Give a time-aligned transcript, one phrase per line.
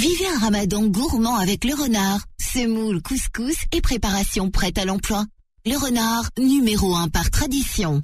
[0.00, 2.20] Vivez un ramadan gourmand avec le renard.
[2.40, 5.26] Semoule, couscous et préparation prête à l'emploi.
[5.66, 8.00] Le renard, numéro 1 par tradition.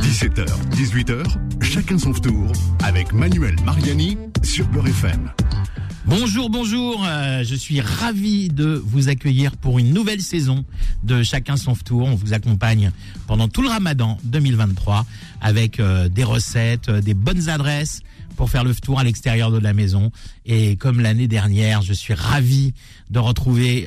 [0.00, 1.22] 17h, 18h,
[1.62, 2.50] chacun son tour
[2.82, 5.30] avec Manuel Mariani sur Beurre FM.
[6.04, 10.64] Bonjour, bonjour, euh, je suis ravi de vous accueillir pour une nouvelle saison
[11.04, 12.08] de Chacun son tour.
[12.08, 12.90] On vous accompagne
[13.28, 15.06] pendant tout le ramadan 2023
[15.40, 18.00] avec euh, des recettes, euh, des bonnes adresses
[18.42, 20.10] pour faire le tour à l'extérieur de la maison.
[20.44, 22.74] Et comme l'année dernière, je suis ravi
[23.08, 23.86] de retrouver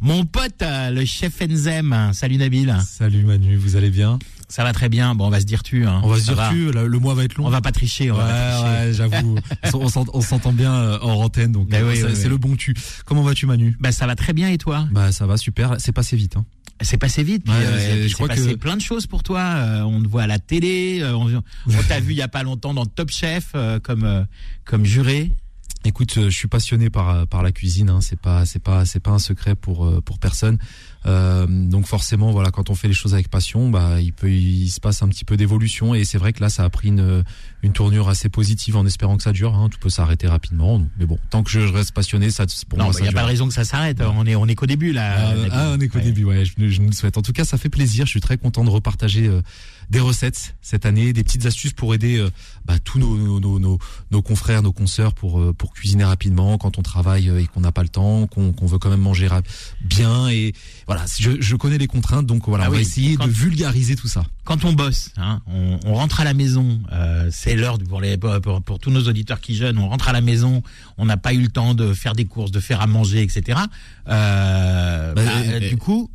[0.00, 2.12] mon pote, le chef Enzem.
[2.12, 2.72] Salut Nabil.
[2.86, 4.20] Salut Manu, vous allez bien?
[4.48, 5.16] Ça va très bien.
[5.16, 5.84] Bon, on va se dire tu.
[5.86, 6.00] Hein.
[6.04, 6.70] On va se dire tu.
[6.70, 7.46] Le mois va être long.
[7.46, 8.12] On va pas tricher.
[8.12, 9.34] On ouais, ouais, j'avoue.
[10.12, 12.74] on s'entend bien euh, hors antenne, donc bah euh, c'est le bon tu.
[13.04, 13.76] Comment vas-tu, Manu?
[13.80, 14.86] Bah ça va très bien et toi?
[14.92, 15.74] Bah ça va super.
[15.78, 16.36] C'est passé vite.
[16.36, 16.44] Hein.
[16.84, 17.44] C'est passé vite.
[17.44, 19.82] Puis, euh, je crois passé plein de choses pour toi.
[19.84, 21.02] on te voit à la télé.
[21.04, 23.52] on, on t'a vu il y a pas longtemps dans Top Chef
[23.82, 24.26] comme
[24.64, 25.32] comme juré.
[25.86, 27.90] Écoute, je suis passionné par par la cuisine.
[27.90, 28.00] Hein.
[28.00, 30.58] C'est pas c'est pas c'est pas un secret pour pour personne.
[31.06, 34.68] Euh, donc forcément, voilà, quand on fait les choses avec passion, bah, il peut, il
[34.68, 35.94] se passe un petit peu d'évolution.
[35.94, 37.24] Et c'est vrai que là, ça a pris une,
[37.62, 39.54] une tournure assez positive en espérant que ça dure.
[39.54, 39.68] Hein.
[39.68, 40.82] Tout peut s'arrêter rapidement.
[40.98, 43.22] Mais bon, tant que je reste passionné, ça, pour non, moi, il n'y a pas
[43.22, 44.00] de raison que ça s'arrête.
[44.00, 45.14] On est, on est qu'au début là.
[45.16, 46.24] Ah, ah on est qu'au début.
[46.24, 47.18] Ouais, je, je, nous le souhaite.
[47.18, 48.06] En tout cas, ça fait plaisir.
[48.06, 49.42] Je suis très content de repartager euh,
[49.90, 52.30] des recettes cette année, des petites astuces pour aider euh,
[52.64, 53.78] bah, tous nos, nos, nos,
[54.10, 57.82] nos, confrères, nos consoeurs pour, pour cuisiner rapidement quand on travaille et qu'on n'a pas
[57.82, 59.28] le temps, qu'on veut quand même manger
[59.82, 60.28] bien.
[60.28, 60.52] Et
[60.86, 64.08] voilà, je, je connais les contraintes, donc voilà, ah on va essayer de vulgariser tout
[64.08, 64.24] ça.
[64.44, 68.16] Quand on bosse, hein, on, on, rentre à la maison, euh, c'est l'heure pour, les,
[68.16, 70.62] pour, pour, tous nos auditeurs qui jeûnent, on rentre à la maison,
[70.98, 73.58] on n'a pas eu le temps de faire des courses, de faire à manger, etc.
[74.08, 76.10] Euh, bah, bah, du coup,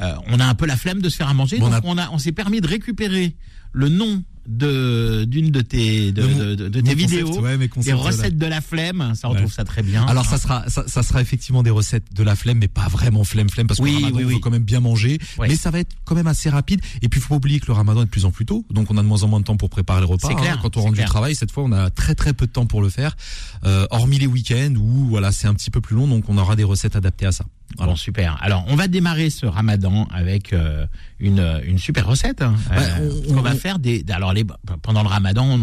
[0.00, 2.10] euh, on a un peu la flemme de se faire à manger, donc on a,
[2.10, 3.36] on, s'est permis de récupérer
[3.72, 7.40] le nom de d'une de tes de, de, tes vidéos.
[7.76, 10.06] Des recettes de la flemme ça on trouve ça très bien.
[10.06, 13.24] Alors ça sera ça, ça, sera effectivement des recettes de la flemme mais pas vraiment
[13.24, 15.18] flemme flemme parce que oui, ramadan oui, quand même bien manger.
[15.38, 16.80] Mais ça va être quand même assez rapide.
[17.02, 18.64] Et puis il faut pas oublier que le ramadan est de plus en plus tôt
[18.70, 20.58] donc on a de moins en moins de temps pour préparer le repas clair, hein.
[20.62, 22.80] quand on rentre du travail cette fois on a très très peu de temps pour
[22.80, 23.16] le faire.
[23.64, 26.56] Euh, hormis les week-ends où voilà c'est un petit peu plus long donc on aura
[26.56, 27.44] des recettes adaptées à ça.
[27.76, 28.38] Bon, super.
[28.40, 30.86] Alors, on va démarrer ce ramadan avec euh,
[31.20, 32.42] une, une super recette.
[32.42, 32.56] Hein.
[32.72, 34.04] Euh, on, va faire des.
[34.08, 34.32] Alors,
[34.82, 35.58] pendant le ramadan,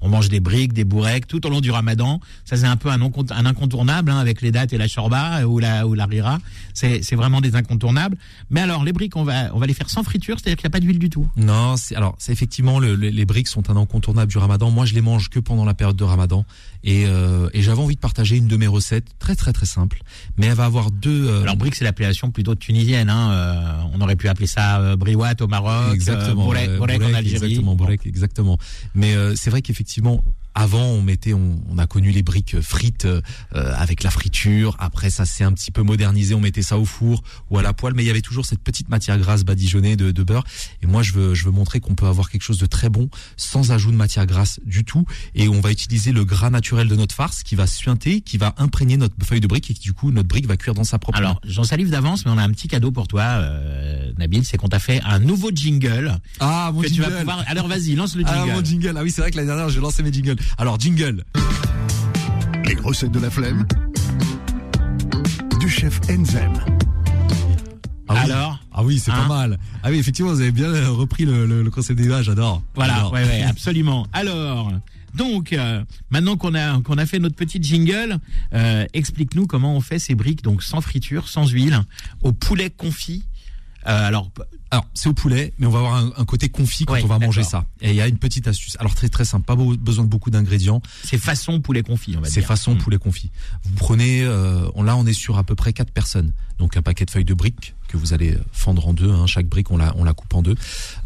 [0.00, 2.20] on, mange des briques, des bourrecs tout au long du ramadan.
[2.44, 5.58] Ça, c'est un peu un, un incontournable hein, avec les dates et la shorba ou
[5.58, 6.38] la, ou la rira.
[6.74, 8.16] C'est vraiment des incontournables.
[8.50, 10.72] Mais alors, les briques, on va, on va les faire sans friture, c'est-à-dire qu'il n'y
[10.72, 11.28] a pas d'huile du tout.
[11.36, 14.70] Non, alors, effectivement, le, les briques sont un incontournable du ramadan.
[14.70, 16.44] Moi, je les mange que pendant la période de ramadan.
[16.88, 20.00] Et, euh, et j'avais envie de partager une de mes recettes, très, très, très simple.
[20.38, 23.10] Mais elle va avoir deux alors brique, c'est l'appellation plutôt tunisienne.
[23.10, 23.30] Hein.
[23.30, 26.84] Euh, on aurait pu appeler ça euh, briouat au Maroc, exactement, euh, en
[27.14, 27.58] Algérie.
[27.58, 28.58] Exactement, exactement.
[28.94, 33.04] Mais euh, c'est vrai qu'effectivement, avant, on mettait, on, on, a connu les briques frites
[33.04, 33.20] euh,
[33.52, 34.76] avec la friture.
[34.78, 36.34] Après, ça s'est un petit peu modernisé.
[36.34, 38.62] On mettait ça au four ou à la poêle, mais il y avait toujours cette
[38.62, 40.44] petite matière grasse badigeonnée de, de beurre.
[40.82, 43.08] Et moi, je veux, je veux montrer qu'on peut avoir quelque chose de très bon
[43.36, 45.04] sans ajout de matière grasse du tout.
[45.34, 48.54] Et on va utiliser le gras naturel de notre farce qui va suinter, qui va
[48.58, 50.98] imprégner notre feuille de brique et qui, du coup, notre brique va cuire dans sa
[50.98, 51.18] propre.
[51.18, 54.56] Alors, j'en salive d'avance, mais on a un petit cadeau pour toi, euh, Nabil, c'est
[54.56, 56.18] qu'on t'a fait un nouveau jingle.
[56.40, 57.04] Ah, mon que jingle.
[57.04, 57.44] Tu vas pouvoir...
[57.46, 58.50] Alors, vas-y, lance le jingle.
[58.50, 58.94] Ah, mon jingle.
[58.96, 60.36] Ah oui, c'est vrai que l'année dernière, j'ai lancé mes jingles.
[60.58, 61.24] Alors, jingle.
[62.64, 63.66] Les recettes de la flemme
[65.60, 66.52] du chef Enzem.
[68.08, 68.18] Ah oui.
[68.30, 69.58] Alors Ah oui, c'est pas hein mal.
[69.82, 72.62] Ah oui, effectivement, vous avez bien repris le, le, le concept des j'adore.
[72.74, 74.06] Voilà, ouais, ouais, absolument.
[74.12, 74.72] Alors,
[75.14, 78.18] donc, euh, maintenant qu'on a qu'on a fait notre petite jingle,
[78.54, 81.82] euh, explique-nous comment on fait ces briques, donc sans friture, sans huile,
[82.22, 83.24] au poulet confit.
[83.88, 84.30] Euh, alors,
[84.70, 87.06] alors c'est au poulet, mais on va avoir un, un côté confit quand Ouais, on
[87.06, 87.64] va manger ça.
[87.80, 88.76] Et il y a une petite astuce.
[88.80, 90.82] Alors très très simple, pas beau- besoin de beaucoup d'ingrédients.
[91.04, 92.46] C'est façon poulet confit, on va C'est dire.
[92.48, 92.78] façon Mm.
[92.78, 93.30] poulet confit.
[93.64, 96.32] Vous prenez, euh, on, là on est sur à peu près quatre personnes.
[96.58, 99.10] Donc un paquet de feuilles de briques que vous allez fendre en deux.
[99.10, 99.26] hein.
[99.26, 100.56] Chaque brique on la, on la coupe en deux.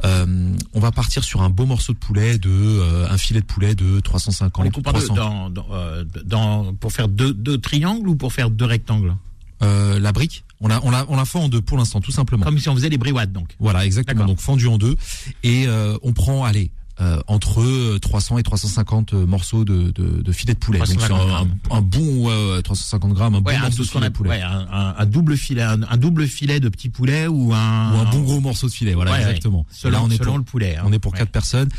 [0.05, 3.47] Euh, on va partir sur un beau morceau de poulet de euh, un filet de
[3.47, 4.59] poulet de 350.
[4.61, 5.15] On les coupe en deux 300.
[5.15, 9.15] dans, dans, euh, dans- pour faire deux, deux triangles ou pour faire deux rectangles?
[9.63, 12.13] Euh, la brique, on la, on la, on la fend en deux pour l'instant, tout
[12.13, 12.45] simplement.
[12.45, 13.55] Comme si on faisait des briouades, donc.
[13.59, 14.25] Voilà, exactement.
[14.25, 14.97] Donc fendu en deux.
[15.43, 16.71] Et euh, on prend, allez,
[17.01, 20.79] euh, entre 300 et 350 morceaux de, de, de filet de poulet.
[20.79, 22.27] Donc c'est 350 un, bon
[22.57, 24.31] ouais, 350 grammes, un Ouais, bon un, morceau de filet de poulet.
[24.31, 28.11] ouais, un, un- double filet, un, double filet de petit poulet ou un, Ou un
[28.11, 29.67] bon gros morceau de filet, voilà, Ouais, exactement.
[29.71, 30.77] Selon, là, on est selon pour, le poulet.
[30.77, 30.83] hein.
[30.87, 31.71] on est pour quatre personnes.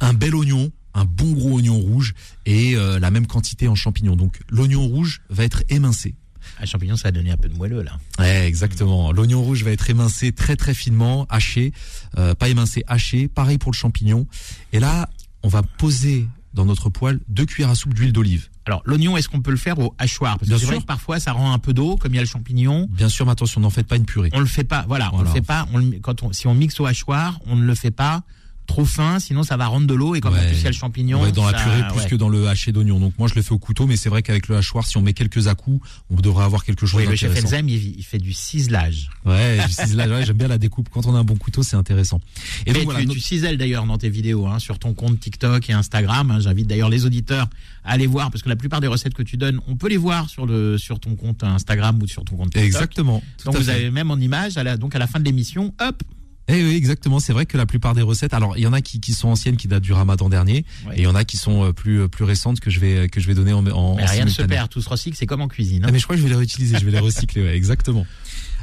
[0.00, 2.14] Un bel oignon, un bon gros oignon rouge
[2.46, 4.16] et euh, la même quantité en champignons.
[4.16, 6.14] Donc l'oignon rouge va être émincé.
[6.60, 7.98] Un champignon, ça a donné un peu de moelleux, là.
[8.18, 9.12] Ouais, exactement.
[9.12, 11.72] L'oignon rouge va être émincé très très finement, haché,
[12.18, 13.28] euh, pas émincé, haché.
[13.28, 14.26] Pareil pour le champignon.
[14.72, 15.08] Et là,
[15.42, 18.48] on va poser dans notre poêle deux cuillères à soupe d'huile d'olive.
[18.66, 20.38] Alors l'oignon, est-ce qu'on peut le faire au hachoir?
[20.38, 20.82] Parce que Bien vrai sûr.
[20.82, 22.88] que parfois ça rend un peu d'eau, comme il y a le champignon.
[22.90, 24.30] Bien sûr, mais attention, n'en faites pas une purée.
[24.32, 24.84] On le fait pas.
[24.88, 25.28] Voilà, on Voilà.
[25.30, 25.66] le fait pas.
[25.72, 28.22] On le, quand on, si on mixe au hachoir, on ne le fait pas
[28.70, 30.46] trop fin, sinon ça va rendre de l'eau et comme en Ouais.
[30.46, 31.26] plus il y a le champignon.
[31.26, 32.08] Être dans la purée plus ouais.
[32.08, 32.98] que dans le haché d'oignon.
[33.00, 35.02] Donc moi je le fais au couteau, mais c'est vrai qu'avec le hachoir, si on
[35.02, 37.44] met quelques à-coups, on devrait avoir quelque chose Oui, le chef.
[37.44, 39.10] Enzem, il, il fait du ciselage.
[39.26, 39.58] Ouais,
[39.96, 40.88] ouais, j'aime bien la découpe.
[40.90, 42.20] Quand on a un bon couteau, c'est intéressant.
[42.66, 45.68] Et Mais donc voilà, tu, cisèles d'ailleurs dans tes vidéos, hein, sur ton compte TikTok
[45.68, 46.30] et Instagram.
[46.30, 46.40] hein.
[46.40, 47.48] J'invite d'ailleurs les auditeurs
[47.84, 49.96] à aller voir parce que la plupart des recettes que tu donnes, on peut les
[49.96, 52.64] voir sur le sur ton compte Instagram ou sur ton compte TikTok.
[52.64, 53.22] exactement.
[53.44, 53.70] Donc à vous fait.
[53.72, 56.02] avez même en image, à la, donc à la fin de l'émission, hop.
[56.48, 57.20] Eh oui, exactement.
[57.20, 59.28] C'est vrai que la plupart des recettes, alors il y en a qui, qui sont
[59.28, 62.00] anciennes, qui datent du Ramadan dernier, et il y en a qui sont euh, plus
[62.02, 63.62] euh, plus récentes que je vais que je vais donner en, en,
[63.96, 65.84] Mais en rien ne se perd, tout se recycle, c'est comme en cuisine.
[65.84, 65.86] hein.
[65.88, 68.04] Ah, mais je crois que je vais les réutiliser, je vais les recycler, ouais, exactement.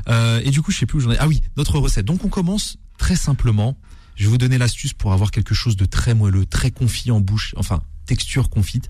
[0.09, 1.17] Euh, et du coup, je sais plus où j'en ai.
[1.19, 2.05] Ah oui, notre recette.
[2.05, 3.77] Donc on commence très simplement.
[4.17, 7.21] Je vais vous donner l'astuce pour avoir quelque chose de très moelleux, très confit en
[7.21, 8.89] bouche, enfin texture confite.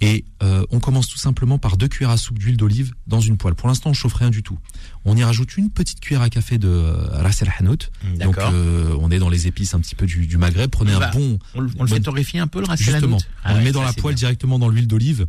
[0.00, 3.36] Et euh, on commence tout simplement par deux cuillères à soupe d'huile d'olive dans une
[3.36, 3.54] poêle.
[3.54, 4.58] Pour l'instant, on chauffe rien du tout.
[5.04, 7.90] On y rajoute une petite cuillère à café de euh, ras el hanout.
[8.18, 8.50] Donc D'accord.
[8.54, 10.70] euh, on est dans les épices un petit peu du, du Maghreb.
[10.70, 13.18] Prenez Bah, un bon on le, on le fait torréfier un peu le racine Justement,
[13.44, 14.20] Ah on ouais, le met dans la poêle bien.
[14.20, 15.26] directement dans l'huile d'olive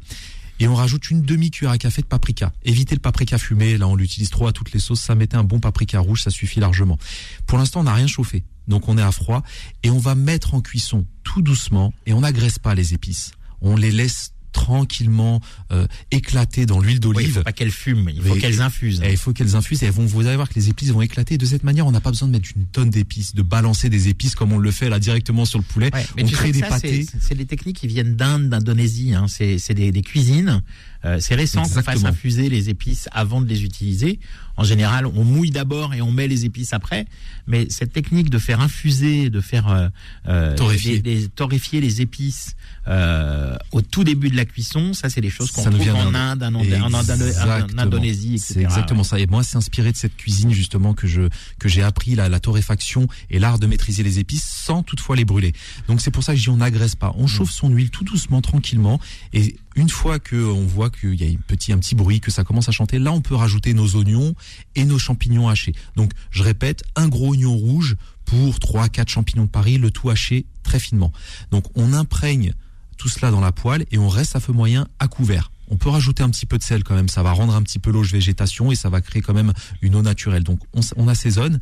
[0.59, 2.51] et on rajoute une demi cuillère à café de paprika.
[2.63, 5.43] Évitez le paprika fumé, là on l'utilise trop à toutes les sauces, ça mettez un
[5.43, 6.97] bon paprika rouge, ça suffit largement.
[7.45, 9.43] Pour l'instant, on n'a rien chauffé, donc on est à froid
[9.83, 13.31] et on va mettre en cuisson tout doucement et on n'agresse pas les épices.
[13.61, 15.39] On les laisse tranquillement
[15.71, 17.33] euh, éclater dans l'huile Oui, il d'olive.
[17.35, 19.01] faut pas qu'elles fument, il faut qu'elles infusent.
[19.03, 21.01] Et il faut qu'elles infusent et elles vont, vous allez voir que les épices vont
[21.01, 21.37] éclater.
[21.37, 24.07] De cette manière, on n'a pas besoin de mettre une tonne d'épices, de balancer des
[24.09, 25.89] épices comme on le fait là directement sur le poulet.
[25.93, 27.05] Ouais, mais on crée des ça, pâtés.
[27.21, 29.13] c'est- des techniques qui viennent d'Inde, d'Indonésie.
[29.13, 29.25] Hein.
[29.27, 30.61] C'est c'est des, des cuisines.
[31.05, 34.19] Euh, c'est récent qu'on fasse infuser les épices avant de les utiliser.
[34.57, 37.05] En général, on mouille d'abord et on met les épices après.
[37.45, 39.87] Mais cette technique de faire infuser, de faire euh,
[40.27, 41.79] euh, Torréfier.
[41.79, 42.55] les épices
[42.87, 46.15] euh, au tout début de la cuisson, ça c'est des choses qu'on trouve en.
[46.15, 47.77] Inde, en.
[47.77, 48.53] Indonésie, etc.
[48.53, 49.19] C'est exactement ça.
[49.19, 51.29] Et moi, c'est inspiré de cette cuisine justement que je
[51.59, 55.25] que j'ai appris la, la torréfaction et l'art de maîtriser les épices sans toutefois les
[55.25, 55.53] brûler.
[55.87, 57.13] Donc c'est pour ça que je dis on n'agresse pas.
[57.17, 58.99] On chauffe son huile tout doucement, tranquillement.
[59.33, 62.67] Et une fois que on voit qu'il y a un petit bruit, que ça commence
[62.67, 64.33] à chanter, là on peut rajouter nos oignons
[64.75, 65.73] et nos champignons hachés.
[65.95, 67.95] Donc je répète, un gros oignon rouge
[68.25, 71.13] pour trois quatre champignons de Paris, le tout haché très finement.
[71.51, 72.53] Donc on imprègne
[72.97, 75.51] tout cela dans la poêle et on reste à feu moyen à couvert.
[75.69, 77.77] On peut rajouter un petit peu de sel quand même, ça va rendre un petit
[77.77, 79.53] peu l'eau végétation et ça va créer quand même
[79.83, 80.43] une eau naturelle.
[80.43, 81.59] Donc on assaisonne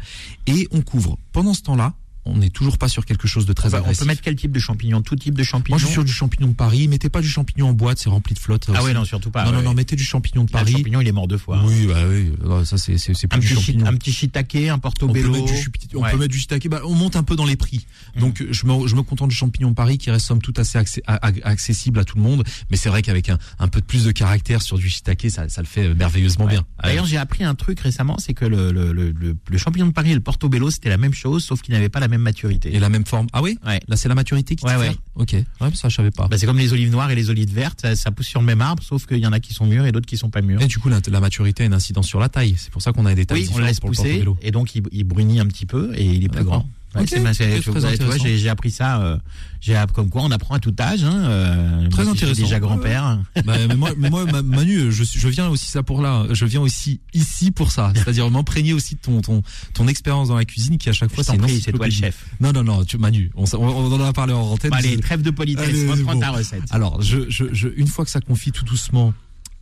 [0.47, 1.17] et on couvre.
[1.33, 1.93] Pendant ce temps-là,
[2.25, 3.99] on n'est toujours pas sur quelque chose de On très peut, on agressif.
[3.99, 6.11] peut mettre quel type de champignon Tout type de champignon Moi je suis sur du
[6.11, 8.67] champignon de Paris, mettez pas du champignon en boîte, c'est rempli de flotte.
[8.73, 9.43] Ah ouais, non, surtout pas.
[9.45, 10.77] non, ouais, non, non, mettez du champignon de Là, le Paris.
[10.77, 11.61] champignon, il est mort deux fois.
[11.65, 13.85] Oui, bah oui, non, ça c'est c'est c'est Un plus du champignon.
[13.85, 15.31] un petit shiitake, un On peut portobello.
[15.31, 16.11] mettre du, on Ouais.
[16.11, 16.67] peut mettre du shiitake.
[16.67, 17.85] Bah, on monte un peu dans les prix.
[18.15, 18.19] Mm.
[18.19, 20.77] Donc je me, je me contente du champignon de Paris qui reste somme toute assez
[20.77, 22.43] accé- a- a- accessible à tout le monde.
[22.71, 25.47] Mais c'est vrai qu'avec un, un peu de plus de caractère sur du shiitake, ça,
[25.49, 26.51] ça le fait merveilleusement Ouais.
[26.51, 26.65] bien.
[26.83, 29.91] D'ailleurs, j'ai appris un truc récemment, c'est que le, le, le, le- le champignon de
[29.91, 32.73] Paris et le portobello, c'était la même chose, sauf qu'ils n'avaient pas la même maturité.
[32.75, 33.27] et la même forme.
[33.33, 33.79] Ah oui Ouais.
[33.87, 34.95] Là c'est la maturité qui Ouais, ouais.
[35.15, 35.33] Ok.
[35.33, 36.27] Ouais, ça je savais pas.
[36.27, 38.45] Bah, c'est comme les olives noires et les olives vertes, ça, ça pousse sur le
[38.45, 40.41] même arbre, sauf qu'il y en a qui sont mûres et d'autres qui sont pas
[40.41, 40.61] mûres.
[40.61, 42.55] Et du coup la, la maturité a une incidence sur la taille.
[42.57, 45.03] C'est pour ça qu'on a des tailles Oui, on laisse pousser et donc il, il
[45.03, 46.67] brunit un petit peu et il est plus grand.
[46.95, 48.37] Ouais, Ok, c'est ma- c'est- ok, tu très vois, tu vois, intéressant.
[48.37, 49.01] j'ai appris ça.
[49.01, 49.17] euh,
[49.61, 51.03] j'ai comme quoi on apprend à tout âge.
[51.03, 52.41] Hein, euh, Très moi intéressant.
[52.43, 53.19] Déjà grand-père.
[53.45, 56.25] Bah, mais moi, mais moi, Ma- Manu, je, je viens aussi ça pour là.
[56.31, 57.91] Je viens aussi ici pour ça.
[57.95, 61.23] C'est-à-dire m'imprégner aussi de ton ton ton expérience dans la cuisine qui à chaque fois
[61.23, 62.25] c'est c'est toi le chef.
[62.39, 64.73] Non, non, non, tu, Manu, on, on, on en a parlé en antenne.
[64.73, 66.19] Allez, trêve de politesse, Allez, reprends bon.
[66.19, 66.61] ta recette.
[66.71, 69.13] Alors, je, je, je, une fois que ça confie tout doucement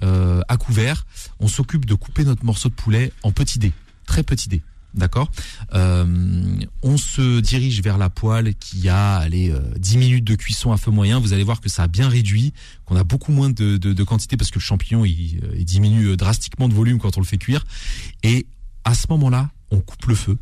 [0.03, 1.05] euh, à couvert,
[1.39, 3.71] on s'occupe de couper notre morceau de poulet en petits dés,
[4.05, 4.61] très petits dés.
[4.93, 5.31] D'accord
[5.73, 6.05] euh,
[6.83, 10.77] On se dirige vers la poêle qui a allez, euh, 10 minutes de cuisson à
[10.77, 11.19] feu moyen.
[11.19, 12.53] Vous allez voir que ça a bien réduit,
[12.85, 16.69] qu'on a beaucoup moins de, quantité parce que le champignon il, euh, diminue euh, drastiquement
[16.69, 17.65] de volume quand on le fait cuire.
[18.21, 18.45] Et
[18.83, 20.37] à ce moment-là, on coupe le feu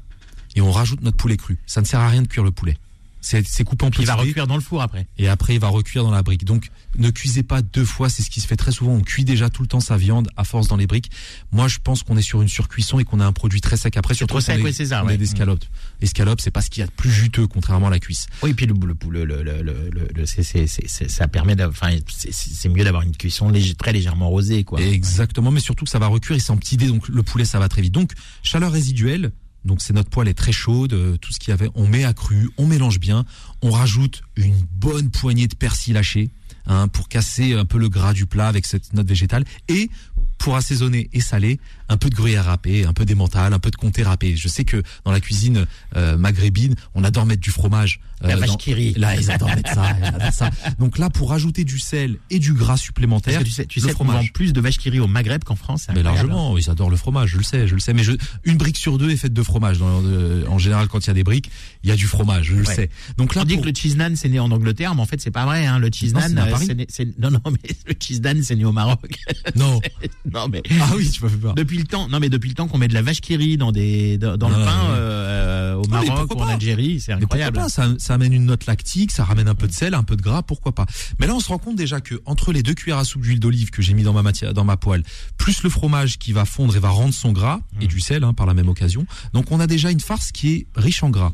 [0.56, 1.58] et on rajoute notre poulet cru.
[1.66, 2.78] Ça ne sert à rien de cuire le poulet.
[3.22, 5.06] C'est c'est coupé en Puis il va petits recuire dans le four après.
[5.18, 6.44] et après il va recuire dans la brique.
[6.44, 8.94] Donc ne cuisez pas deux fois, c'est ce qui se fait très souvent.
[8.94, 11.12] On cuit déjà tout le temps sa viande à force dans les briques.
[11.52, 13.96] Moi je pense qu'on est sur une surcuisson et qu'on a un produit très sec
[13.96, 14.16] après.
[14.16, 15.14] Surtout trop sec, ouais, c'est ça, on ouais.
[15.14, 15.64] est des escalopes.
[16.02, 18.26] Escalopes, c'est pas ce qu'il y a de plus juteux contrairement à la cuisse.
[18.42, 21.56] Oui, puis le, le, le, le, le, le- le- c'est, c'est, c'est, c'est- ça permet
[21.56, 24.82] d'avoir, enfin, c'est, mieux d'avoir une cuisson léger, très légèrement rosée, quoi.
[24.82, 27.46] Exactement, mais surtout que ça va recuire et c'est en petits dés, donc le poulet
[27.46, 27.94] ça va très vite.
[27.94, 28.14] Donc
[28.44, 29.32] chaleur résiduelle,
[29.66, 32.04] donc c'est notre poêle est très chaude, euh, tout ce qu'il y avait, on met
[32.04, 33.26] à cru, on mélange bien,
[33.62, 36.32] on rajoute une bonne poignée de persil haché
[36.66, 39.46] hein, pour casser un peu le gras du plat avec cette note végétale.
[39.68, 39.90] Et
[40.38, 41.60] pour assaisonner et saler,
[41.92, 44.36] un peu de gruyère râpé, un peu d'emmental, un peu de comté râpé.
[44.36, 48.00] Je sais que dans la cuisine euh, maghrébine, on adore mettre du fromage.
[48.22, 48.94] La euh, vache dans- qui.
[48.94, 50.50] Là, ils adorent mettre ça, ils adorent ça.
[50.80, 53.80] Donc là, pour rajouter du sel et du gras Parce supplémentaire, que tu sais, tu
[53.80, 54.32] le sais qu'on vend fromage.
[54.34, 55.88] plus de vaches qui au Maghreb qu'en France.
[55.94, 57.94] Mais largement, ils adorent le fromage, je le sais, je le sais.
[57.94, 59.80] Mais je, une brique sur deux est faite de fromage.
[59.80, 61.50] Dans, euh, en général, quand il y a des briques,
[61.84, 62.90] il y a du fromage, je le sais.
[63.18, 65.06] Donc là, On dit pour- que le cheese naan c'est né en Angleterre, mais en
[65.06, 65.66] fait c'est pas vrai.
[65.66, 65.80] Hein.
[65.80, 66.34] Le cheese Non, naan,
[66.76, 69.18] né c'est- non non mais le cheese naan c'est né au Maroc.
[69.56, 69.82] non.
[70.32, 71.56] non mais Ah oui, tu m'as fait peur.
[71.56, 73.58] depuis le temps, non mais depuis le temps qu'on met de la vache qui rit
[73.58, 77.58] dans des dans, dans le pain euh, au Maroc ou en Algérie, c'est Mais incroyable.
[77.58, 80.16] pas ça, ça amène une note lactique, ça ramène un peu de sel, un peu
[80.16, 80.86] de gras, pourquoi pas.
[81.20, 83.40] Mais là, on se rend compte déjà que entre les deux cuillères à soupe d'huile
[83.40, 85.04] d'olive que j'ai mis dans ma matière, dans ma poêle,
[85.38, 88.34] plus le fromage qui va fondre et va rendre son gras et du sel hein,
[88.34, 91.34] par la même occasion, donc on a déjà une farce qui est riche en gras.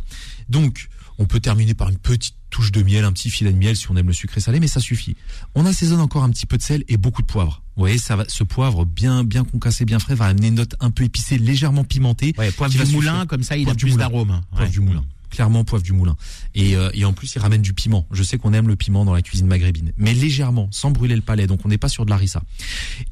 [0.50, 0.90] Donc,
[1.20, 3.90] on peut terminer par une petite touche de miel, un petit filet de miel si
[3.92, 5.16] on aime le sucré salé, mais ça suffit.
[5.56, 7.62] On assaisonne encore un petit peu de sel et beaucoup de poivre.
[7.76, 10.76] Vous voyez, ça va, ce poivre bien, bien concassé, bien frais, va amener une note
[10.80, 12.34] un peu épicée, légèrement pimentée.
[12.38, 13.28] Ouais, poivre du moulin, suffire.
[13.28, 14.42] comme ça il a Poivre plus d'arôme.
[14.52, 14.70] Poivre Ouais.
[14.70, 15.04] du moulin.
[15.30, 16.16] Clairement poivre du moulin.
[16.56, 18.08] Et, euh, et en plus, il ramène du piment.
[18.12, 21.22] Je sais qu'on aime le piment dans la cuisine maghrébine, mais légèrement, sans brûler le
[21.22, 21.48] palais.
[21.48, 22.42] Donc on n'est pas sur de l'arissa.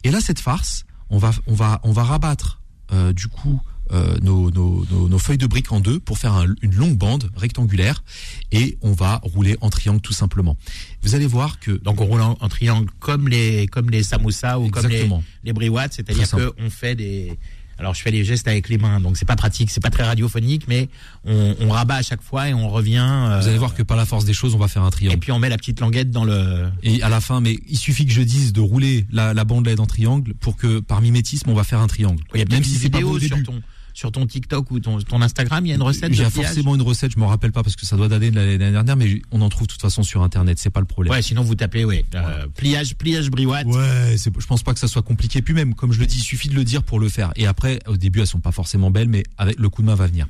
[0.06, 2.62] Et là, cette farce, on va, on va, on va rabattre
[2.94, 3.62] euh, du coup
[3.92, 6.98] euh, nos, nos, nos, nos feuilles de briques en deux pour faire un- une longue
[6.98, 8.04] bande rectangulaire
[8.52, 10.58] et on va rouler en triangle tout simplement.
[11.04, 14.58] Vous allez voir que Donc on roule en, en triangle comme les comme les samoussas
[14.60, 15.04] ou comme les,
[15.44, 15.54] les
[15.92, 16.54] c'est-à-dire Très que simple.
[16.60, 17.38] on fait des
[17.78, 20.04] alors je fais les gestes avec les mains, donc c'est pas pratique, c'est pas très
[20.04, 20.88] radiophonique, mais
[21.26, 23.06] on, on rabat à chaque fois et on revient.
[23.06, 24.92] euh, vous allez voir que par la force des choses, on va faire un Et
[24.92, 25.20] triangle.
[25.20, 26.70] puis on met la petite languette dans le.
[26.84, 29.82] Et à la fin, mais il suffit que je dise de rouler la, la bandelette
[29.82, 32.24] en triangle pour que par mimétisme, on va faire un triangle.
[32.34, 33.44] Il y a Même si c'est pas beau au sur début.
[33.44, 33.62] ton
[33.96, 36.30] sur ton TikTok ou ton, ton Instagram, il y a une recette Il y a
[36.30, 38.98] forcément une recette, je m'en rappelle pas parce que ça doit dater de l'année dernière,
[38.98, 41.14] mais on en trouve de toute façon sur internet, c'est pas le problème.
[41.14, 43.66] Ouais, sinon vous tapez ouais euh, pliage pliage briouate.
[43.66, 45.42] Ouais, je pense pas que ça soit compliqué.
[45.42, 47.32] Puis même, comme je le dis, il suffit de le dire pour le faire.
[47.38, 49.96] Et après, au début, elles sont pas forcément belles, mais avec le coup de main
[49.96, 50.28] va venir.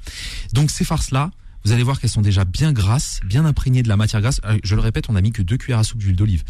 [0.54, 1.32] Donc ces farces-là,
[1.64, 4.40] vous allez voir qu'elles sont déjà bien grasses, bien imprégnées de la matière grasse.
[4.46, 6.44] Euh, Je le répète, on a mis que deux cuillères à soupe d'huile d'olive.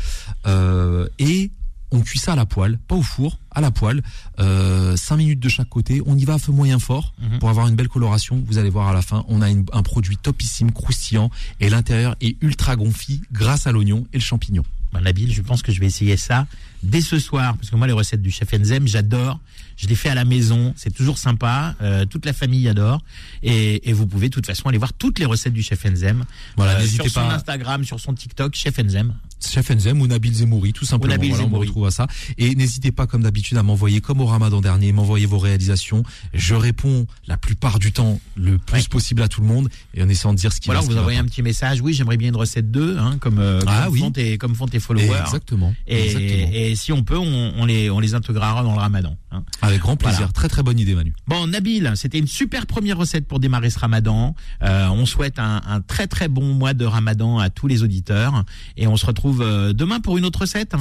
[0.47, 1.51] Euh, et
[1.91, 4.01] on cuit ça à la poêle, pas au four, à la poêle.
[4.39, 6.01] Euh, 5 minutes de chaque côté.
[6.05, 7.39] On y va à feu moyen fort Mhm.
[7.39, 8.43] pour avoir une belle coloration.
[8.47, 12.15] Vous allez voir à la fin, on a une- un produit topissime, croustillant, et l'intérieur
[12.21, 14.63] est ultra gonfli grâce à l'oignon et le champignon.
[14.93, 16.47] Ben, Nabil, je pense que je vais essayer ça
[16.83, 19.39] dès ce soir, parce que moi les recettes du chef Enzem, j'adore.
[19.77, 21.75] Je les fais à la maison, c'est toujours sympa.
[21.81, 23.01] euh, toute la famille adore,
[23.43, 26.23] et, et vous pouvez de toute façon aller voir toutes les recettes du chef Enzem.
[26.55, 27.19] Voilà, euh, sur son.
[27.21, 29.13] Instagram, sur son TikTok, chef Enzem.
[29.51, 31.13] Chef Enzem ou Nabil Zemouri, tout simplement.
[31.13, 31.67] Nabil Voilà, on Zemouri.
[31.67, 32.07] retrouve à ça.
[32.37, 36.03] Et n'hésitez pas, comme d'habitude, à m'envoyer, comme au Ramadan dernier, m'envoyer vos réalisations.
[36.33, 38.83] Je réponds la plupart du temps le plus Ouais.
[38.89, 40.87] possible à tout le monde et en essayant de dire ce qui Voilà, va.
[40.87, 41.81] vous envoyez un petit message.
[41.81, 43.99] Oui, j'aimerais bien une recette 2, hein, comme, euh, Ah comme, oui.
[43.99, 45.09] font tes, comme font tes followers.
[45.25, 45.73] Exactement.
[45.87, 46.49] Et, exactement.
[46.53, 49.15] et si on peut, on, on les, on les intégrera dans le ramadan.
[49.31, 49.43] hein.
[49.61, 50.17] Avec grand plaisir.
[50.19, 50.31] Voilà.
[50.33, 51.13] Très très bonne idée, Manu.
[51.27, 54.35] Bon, Nabil, c'était une super première recette pour démarrer ce ramadan.
[54.63, 58.43] Euh, on souhaite un, un très très bon mois de ramadan à tous les auditeurs.
[58.77, 60.73] Et on se retrouve euh, demain pour une autre recette.
[60.73, 60.79] hein.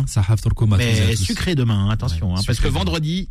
[0.79, 2.33] Mais sucré demain, hein, attention.
[2.33, 3.31] Ouais, hein, parce que vendredi,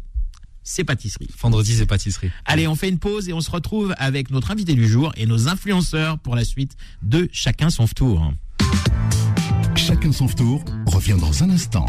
[0.63, 1.29] c'est pâtisserie.
[1.41, 2.31] Vendredi, c'est pâtisserie.
[2.45, 5.25] Allez, on fait une pause et on se retrouve avec notre invité du jour et
[5.25, 8.31] nos influenceurs pour la suite de Chacun son tour.
[9.75, 11.85] Chacun son tour revient dans un instant.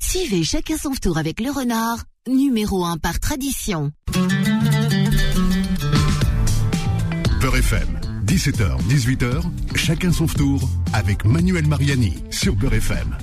[0.00, 1.98] Suivez chacun son tour avec le renard,
[2.28, 3.92] numéro 1 par tradition.
[7.40, 9.42] Beurre FM, 17h, 18h,
[9.76, 13.16] chacun son tour avec Manuel Mariani sur Beurre FM.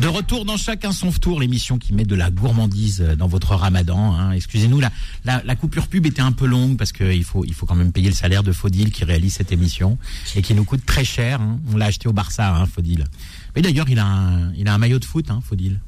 [0.00, 4.14] De retour dans Chacun son tour, l'émission qui met de la gourmandise dans votre ramadan.
[4.14, 4.32] hein.
[4.32, 7.92] Excusez-nous, la, coupure pub était un peu longue parce qu'il faut, il faut quand même
[7.92, 9.98] payer le salaire de Faudil qui réalise cette émission
[10.36, 11.40] et qui nous coûte très cher.
[11.40, 11.58] hein.
[11.72, 13.04] On l'a acheté au Barça, hein, Faudil.
[13.56, 15.80] Mais d'ailleurs, il, a un- il a un maillot de foot, hein, Faudil.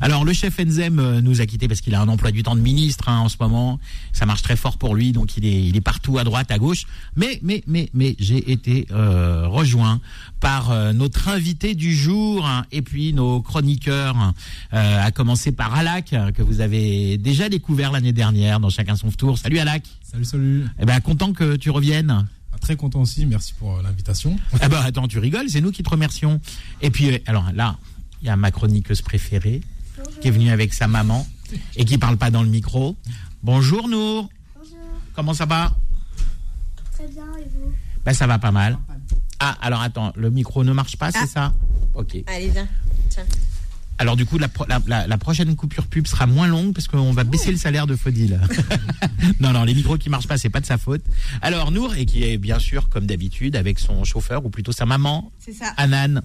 [0.00, 2.56] Alors le chef Enzem euh, nous a quittés parce qu'il a un emploi du temps
[2.56, 3.78] de ministre hein, en ce moment.
[4.12, 6.58] Ça marche très fort pour lui, donc il est, il est partout à droite, à
[6.58, 6.84] gauche.
[7.16, 10.00] Mais mais mais mais j'ai été euh, rejoint
[10.40, 14.32] par euh, notre invité du jour hein, et puis nos chroniqueurs,
[14.72, 18.96] euh, à commencer par Alak euh, que vous avez déjà découvert l'année dernière dans Chacun
[18.96, 19.38] son tour.
[19.38, 19.84] Salut Alak.
[20.02, 20.64] Salut, salut.
[20.80, 22.26] Eh ben content que tu reviennes.
[22.52, 24.36] Ah, Très content aussi, merci pour euh, l'invitation.
[24.60, 26.40] Ah ben attends, tu rigoles, c'est nous qui te remercions.
[26.82, 27.76] Et puis alors là,
[28.22, 29.62] il y a ma chroniqueuse préférée
[30.20, 31.26] qui est venue avec sa maman
[31.76, 32.96] et qui parle pas dans le micro.
[33.42, 34.28] Bonjour Nour.
[34.56, 34.78] Bonjour,
[35.14, 35.72] Comment ça va?
[36.92, 37.72] Très bien, et vous?
[38.04, 38.78] Ben ça va pas mal.
[39.38, 41.26] Ah alors attends, le micro ne marche pas, c'est Ah.
[41.26, 41.52] ça?
[41.94, 42.16] Ok.
[42.26, 42.68] Allez, viens.
[43.10, 43.24] Tiens.
[43.98, 46.86] Alors du coup, la, pro- la, la- la prochaine coupure pub sera moins longue parce
[46.86, 48.38] qu'on va baisser le salaire de Faudil.
[49.40, 51.02] non, non, les micros qui marchent pas, c'est pas de sa faute.
[51.40, 54.84] Alors Nour, et qui est bien sûr, comme d'habitude, avec son chauffeur, ou plutôt sa
[54.84, 55.72] maman, C'est ça.
[55.78, 56.20] Anan.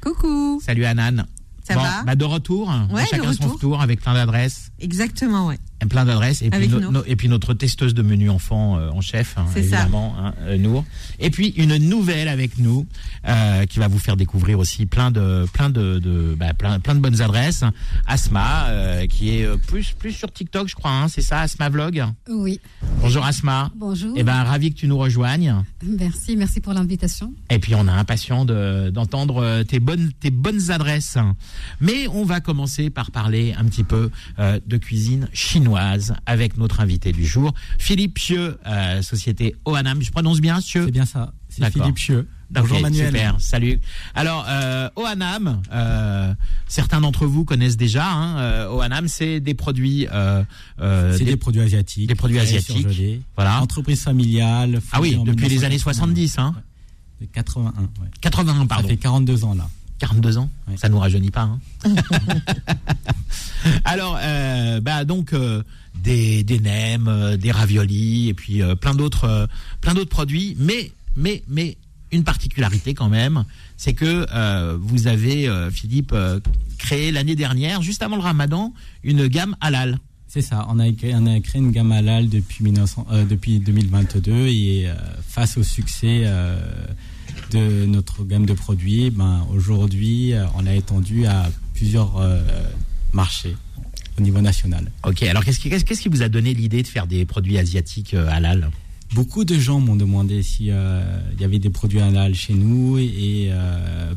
[0.00, 0.62] Coucou.
[0.64, 1.26] Salut Anan.
[1.70, 3.58] Ça Bon, va bah, De retour, Ouais, chacun son retour.
[3.60, 4.70] tour avec plein d'adresses.
[4.80, 5.58] Exactement, ouais.
[5.88, 6.92] Plein d'adresses et puis, Avec no- Nour.
[6.92, 10.56] no- et puis notre testeuse de menu enfant euh, en chef hein, évidemment hein, euh,
[10.58, 10.84] Nour
[11.18, 12.86] et puis une nouvelle avec nous
[13.26, 16.94] euh, qui va vous faire découvrir aussi plein de plein de, de bah, plein plein
[16.94, 17.64] de bonnes adresses
[18.06, 18.66] Asma
[19.08, 22.60] qui est plus plus sur TikTok je crois hein, c'est ça Asma Vlog Oui,
[23.00, 24.16] bonjour Asma bonjour.
[24.18, 27.32] et ben ravi que tu nous rejoignes Merci, merci pour l'invitation.
[27.48, 31.16] et puis on a impatient de- d'entendre tes bonnes tes bonnes adresses.
[31.80, 35.69] Mais on va commencer par parler un petit peu de cuisine chinoise
[36.26, 40.02] avec notre invité du jour, Philippe Chieux, euh, société Oanam.
[40.02, 41.32] Je prononce bien Chieux C'est bien ça.
[41.48, 41.68] C'est.
[41.72, 42.28] Philippe Chieux.
[42.52, 43.06] Bonjour Ok, Manuel.
[43.06, 43.78] Super, salut.
[44.14, 46.34] Alors, euh, Oanam, euh,
[46.66, 48.10] certains d'entre vous connaissent déjà.
[48.10, 52.08] Hein, euh, Oanam, c'est des produits, C'est des- des, produits asiatiques.
[52.08, 52.78] des produits asiatiques.
[52.80, 53.22] surgelés.
[53.36, 53.60] voilà.
[53.62, 54.80] Entreprise familiale.
[54.90, 55.82] Ah oui, depuis les années 1981.
[55.82, 56.54] 70, hein.
[57.20, 58.08] De 81, ouais.
[58.20, 58.88] 81, Ça pardon.
[58.88, 59.68] fait 42 ans là.
[60.00, 60.74] 42 ans, Oui.
[60.76, 61.42] ça nous rajeunit pas.
[61.42, 61.60] Hein
[63.84, 65.62] Alors, euh, bah donc euh,
[66.02, 69.48] des, des nems, euh, des raviolis et puis plein d'autres,
[69.80, 70.56] plein d'autres produits.
[70.58, 71.76] Mais, mais, mais
[72.10, 73.44] une particularité quand même,
[73.76, 74.26] c'est que
[74.76, 76.14] vous avez, Philippe,
[76.78, 78.72] créé l'année dernière, juste avant le Ramadan,
[79.04, 79.98] une gamme halal.
[80.26, 80.64] C'est ça.
[80.68, 84.88] On a, créé, on a créé une gamme halal depuis, 1900, euh, depuis 2022 et
[85.28, 86.24] face au succès
[87.50, 92.42] de notre gamme de produits, ben, aujourd'hui, euh, on l'a étendu à plusieurs euh,
[93.12, 93.56] marchés
[94.18, 94.90] au niveau national.
[95.06, 95.22] Ok.
[95.22, 98.14] Alors, qu'est-ce qui, qu'est-ce qu'est-ce qui vous a donné l'idée de faire des produits asiatiques
[98.14, 98.70] euh, halal?
[99.14, 101.02] Beaucoup de gens m'ont demandé si euh,
[101.40, 103.50] y avait des produits halal chez nous et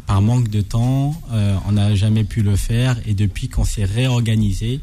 [0.05, 1.19] par manque de temps,
[1.67, 4.81] on n'a jamais pu le faire et depuis qu'on s'est réorganisé,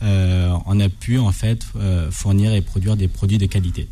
[0.00, 1.66] on a pu en fait
[2.10, 3.88] fournir et produire des produits de qualité.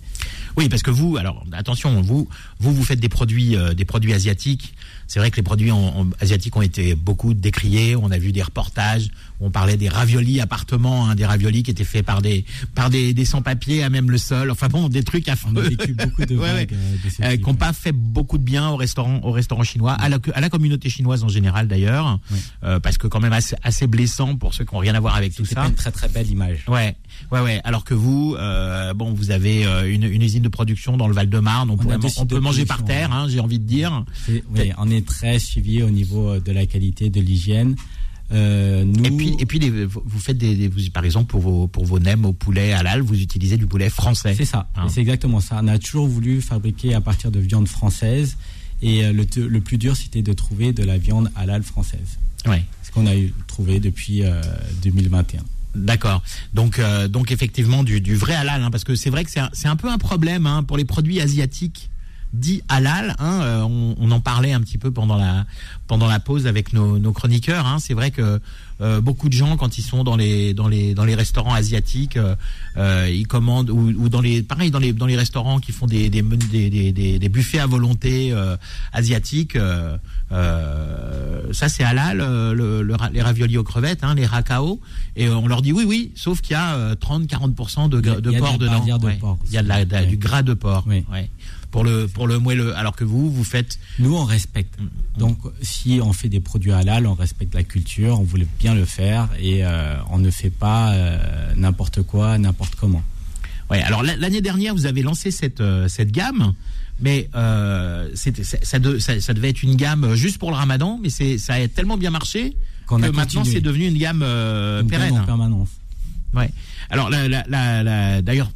[0.57, 2.29] Oui, parce que vous, alors attention, vous,
[2.59, 4.75] vous, vous faites des produits, euh, des produits asiatiques.
[5.13, 7.97] C'est vrai que les produits en- en- asiatiques ont été beaucoup décriés.
[7.97, 9.09] On a vu des reportages
[9.41, 12.45] où on parlait des raviolis appartements, hein, des raviolis qui étaient faits par des,
[12.77, 14.53] par des, des sans-papiers à même le sol.
[14.53, 15.63] Enfin bon, des trucs On a affreux.
[15.63, 16.55] vécu beaucoup de Ouais, ouais.
[16.67, 19.95] vagues euh, Euh, qui n'ont pas fait beaucoup de bien au restaurant, au restaurant chinois,
[19.95, 22.39] à la, à la communauté chinoise en général d'ailleurs, Oui.
[22.63, 25.17] euh, parce que quand même assez, assez blessant pour ceux qui n'ont rien à voir
[25.17, 25.57] avec tout ça.
[25.57, 26.59] pas une très très belle image.
[26.69, 26.95] Ouais,
[27.33, 27.61] ouais, ouais.
[27.65, 31.15] Alors que vous, euh, bon, vous avez euh, une, une usine de production dans le
[31.15, 31.69] Val-de-Marne.
[31.71, 34.05] On, On on peut manger par terre, hein, j'ai envie de dire.
[34.27, 37.77] C'est- oui, on est très suivi au niveau euh, de la qualité, de l'hygiène.
[38.33, 41.41] Euh, nous, Et puis, et puis, les- vous faites des, des- vous- par exemple, pour
[41.41, 44.35] vos, pour vos nems au poulet halal, vous utilisez du poulet français.
[44.37, 44.89] C'est ça, Hein.
[44.89, 45.59] C'est exactement ça.
[45.63, 48.37] On a toujours voulu fabriquer à partir de viande française
[48.83, 52.19] et euh, le, plus dur c'était de trouver de la viande halal française.
[52.47, 52.65] Ouais.
[52.85, 53.13] Ce qu'on a
[53.49, 54.41] trouvé depuis euh,
[54.83, 55.43] 2021.
[55.75, 56.23] D'accord.
[56.55, 59.41] Donc, euh, donc effectivement du, du vrai halal, hein, parce que c'est vrai que c'est
[59.41, 61.91] un, c'est un peu un problème hein, pour les produits asiatiques
[62.33, 63.15] dits halal.
[63.19, 65.45] Hein, euh, on, on en parlait un petit peu pendant la
[65.87, 67.67] pendant la pause avec nos, nos chroniqueurs.
[67.67, 68.41] Hein, c'est vrai que
[68.81, 72.17] euh, beaucoup de gens quand ils sont dans les dans les dans les restaurants asiatiques,
[72.17, 72.35] euh,
[72.77, 75.87] euh, ils commandent ou, ou dans les pareil dans les dans les restaurants qui font
[75.87, 78.57] des des des, des, des, buffets à volonté euh,
[78.93, 79.57] asiatiques.
[79.57, 79.97] euh,
[81.53, 84.81] ça c'est halal, le, le les raviolis aux crevettes, hein, les rakao,
[85.17, 88.15] et on leur dit oui oui, sauf qu'il y a 30-40% de, Il y a-
[88.15, 89.07] gra- de il y a de porc la dedans.
[89.07, 89.19] Ouais.
[89.47, 90.09] Il y a de la, de la- aussi.
[90.09, 90.87] du gras de porc.
[90.87, 91.05] Ouais.
[91.71, 94.75] Pour le pour le moelleux, alors que vous vous faites Nous, on respecte.
[94.81, 94.89] Mm.
[95.19, 98.85] Donc, si on fait des produits halal, on respecte la culture, on voulait bien le
[98.85, 103.03] faire et euh, on ne fait pas euh, n'importe quoi, n'importe comment.
[103.71, 106.55] Ouais, alors la- l'année dernière, vous avez lancé cette, euh, cette gamme,
[107.01, 108.31] mais euh, ça,
[108.63, 111.55] ça, de- ça- ça devait être une gamme juste pour le ramadan, mais c'est ça
[111.55, 112.57] a tellement bien marché
[112.87, 115.19] Qu'on que a maintenant c'est devenu une gamme Une gamme pérenne.
[115.21, 115.69] en permanence.
[116.35, 116.51] Ouais.
[116.91, 118.51] Alors, la, la- d'ailleurs,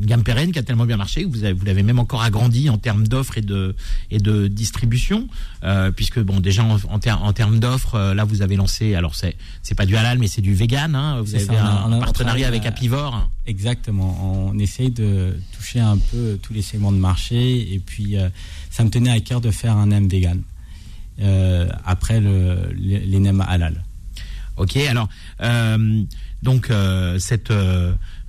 [0.00, 2.22] une gamme pérenne qui a tellement bien marché, que vous avez, vous l'avez même encore
[2.22, 3.74] agrandi en termes d'offres et de
[4.10, 5.28] et de distribution,
[5.64, 8.94] euh, puisque bon, déjà en, en, ter- en termes d'offres, euh, là vous avez lancé,
[8.94, 10.94] alors c'est c'est pas du halal, mais c'est du vegan.
[10.94, 11.52] Hein, vous avez ça,
[11.86, 13.30] on a- un, partenariat avec euh, Apivore.
[13.46, 14.46] Exactement.
[14.52, 18.16] On essaye de toucher un peu tous les segments de marché et puis
[18.70, 20.42] ça me tenait à cœur de faire un nem vegan
[21.84, 23.82] après le, les, les nems halal.
[24.56, 25.08] Ok, alors
[26.42, 26.70] donc
[27.18, 27.52] cette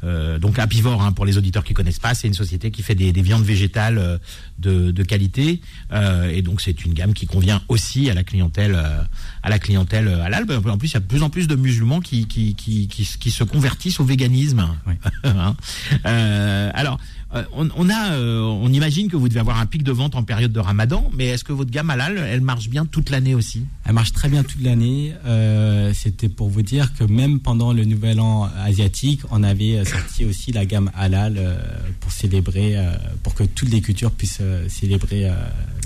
[0.03, 3.11] donc Apivore hein, pour les auditeurs qui connaissent pas, c'est une société qui fait des,
[3.11, 4.17] des viandes végétales euh,
[4.59, 8.75] de, de qualité euh, et donc c'est une gamme qui convient aussi à la clientèle
[8.75, 9.01] euh,
[9.43, 10.45] à la clientèle euh, halal.
[10.67, 13.05] En plus, il y a de plus en plus de musulmans qui qui qui qui,
[13.05, 14.67] qui se convertissent au véganisme.
[14.87, 14.93] Oui.
[15.23, 15.55] Hein.
[16.05, 16.99] Euh, alors.
[17.53, 20.51] On, on a, on imagine que vous devez avoir un pic de vente en période
[20.51, 23.65] de Ramadan, mais est-ce que votre gamme halal, elle marche bien toute l'année aussi?
[23.85, 25.13] Elle marche très bien toute l'année.
[25.27, 30.25] Euh, C'était pour vous dire que même pendant le Nouvel An asiatique, on avait sorti
[30.25, 31.39] aussi la gamme halal
[31.99, 32.77] pour célébrer,
[33.21, 35.33] pour que toutes les cultures puissent célébrer euh,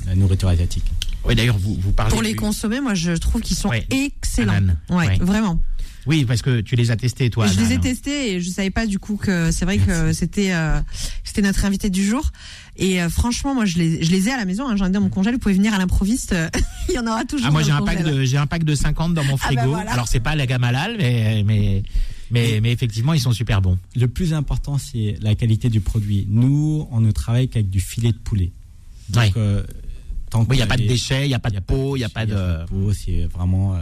[0.08, 0.86] la nourriture asiatique.
[1.26, 2.12] Oui, d'ailleurs, vous, vous parlez.
[2.12, 3.88] Pour les du- consommer, moi, je trouve qu'ils sont Ouais.
[3.92, 4.54] excellents.
[4.90, 5.18] Ouais, Ouais.
[5.22, 5.62] vraiment.
[6.06, 7.48] Oui, parce que tu les as testés, toi.
[7.48, 10.52] je les ai testés et je savais pas du coup que c'est vrai que c'était
[10.54, 10.82] euh,
[11.24, 12.30] c'était notre invité du jour.
[12.76, 14.68] Et euh, franchement, moi, je les, je les ai à la maison.
[14.68, 15.36] Hein, J'en ai dans mon congèle.
[15.36, 16.36] Vous pouvez venir à l'improviste.
[16.90, 17.48] Il y en aura toujours.
[17.48, 19.46] Ah, moi, j'ai un pack de, j'ai un pack de 50 dans mon Ah, bah,
[19.46, 19.70] frigo.
[19.70, 19.92] voilà.
[19.94, 21.84] Alors, c'est pas la gamme halal, mais, mais,
[22.34, 23.78] mais, mais effectivement, ils sont super bons.
[23.96, 26.26] Le plus important, c'est la qualité du produit.
[26.30, 28.52] Nous, on ne travaille qu'avec du filet de poulet.
[29.10, 29.32] Donc, Ouais.
[29.38, 29.64] euh,
[30.30, 32.06] tant il n'y a pas de déchets, il n'y a pas de peau, il n'y
[32.06, 32.66] a pas de.
[32.66, 33.82] peau, c'est vraiment, euh,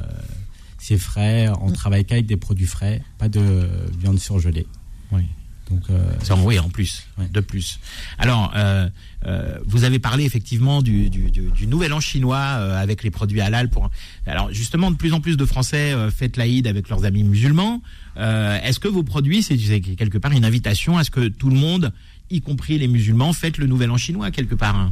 [0.77, 1.49] c'est frais.
[1.61, 3.67] On travaille qu'avec des produits frais, pas de
[3.99, 4.67] viande surgelée.
[5.11, 5.23] Oui.
[5.71, 7.25] Donc, euh, C'est en- Oui, en plus, Ouais.
[7.31, 7.79] de plus.
[8.17, 8.89] Alors, euh,
[9.25, 13.09] euh, vous avez parlé effectivement du, du, du, du nouvel an chinois euh, avec les
[13.11, 13.69] produits halal.
[13.69, 13.89] Pour...
[14.27, 17.81] Alors, justement, de plus en plus de Français euh, fêtent l'Aïd avec leurs amis musulmans.
[18.17, 21.49] Euh, Est-ce que vos produits, c'est c'est quelque part une invitation à ce que tout
[21.49, 21.93] le monde,
[22.29, 24.91] y compris les musulmans, fête le nouvel an chinois quelque part hein?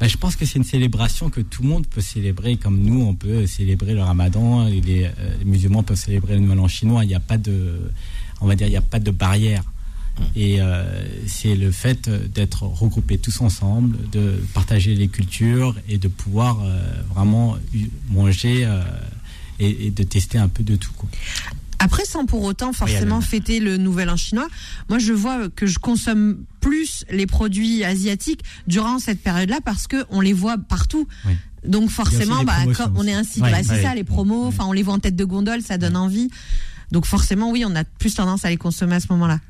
[0.00, 3.02] Bah, je pense que c'est une célébration que tout le monde peut célébrer, comme nous,
[3.02, 4.66] on peut célébrer le Ramadan.
[4.66, 7.04] et Les, euh, les musulmans peuvent célébrer le Nouvel An chinois.
[7.04, 7.78] Il n'y a pas de,
[8.40, 9.62] on va dire, il n'y a pas de barrière.
[10.36, 10.84] Et euh,
[11.26, 16.78] c'est le fait d'être regroupés tous ensemble, de partager les cultures et de pouvoir euh,
[17.12, 17.56] vraiment
[18.10, 18.82] manger euh,
[19.58, 20.92] et, et de tester un peu de tout.
[20.96, 21.08] Quoi.
[21.80, 24.48] Après, sans pour autant forcément fêter le nouvel an chinois,
[24.88, 30.04] moi je vois que je consomme plus les produits asiatiques durant cette période-là parce que
[30.10, 31.06] on les voit partout.
[31.26, 31.32] Oui.
[31.66, 32.54] Donc forcément, bah,
[32.94, 33.82] on est ainsi, Ouais, bah, c'est ouais.
[33.82, 34.46] ça les promos.
[34.46, 36.30] Enfin, on les voit en tête de gondole, ça donne envie.
[36.92, 39.40] Donc forcément, oui, on a plus tendance à les consommer à ce moment-là.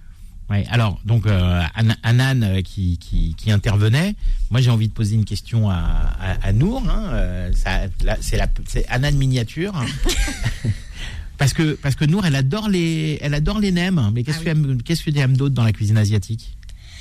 [0.51, 4.15] Ouais, alors, donc, euh, An- Anan euh, qui, qui, qui intervenait,
[4.51, 5.77] moi j'ai envie de poser une question à,
[6.21, 6.83] à, à Nour.
[6.89, 7.83] Hein, euh, ça,
[8.21, 9.73] c'est, Anan miniature.
[11.39, 14.11] parce, que, parce que Nour, elle adore les, elle adore les nems.
[14.15, 16.57] Mais qu'est-ce, Ah que tu aimes- qu'est-ce que tu aimes d'autre dans la cuisine asiatique?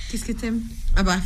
[0.10, 0.62] Qu'est-ce que t'aimes?
[0.95, 1.19] Ah bah.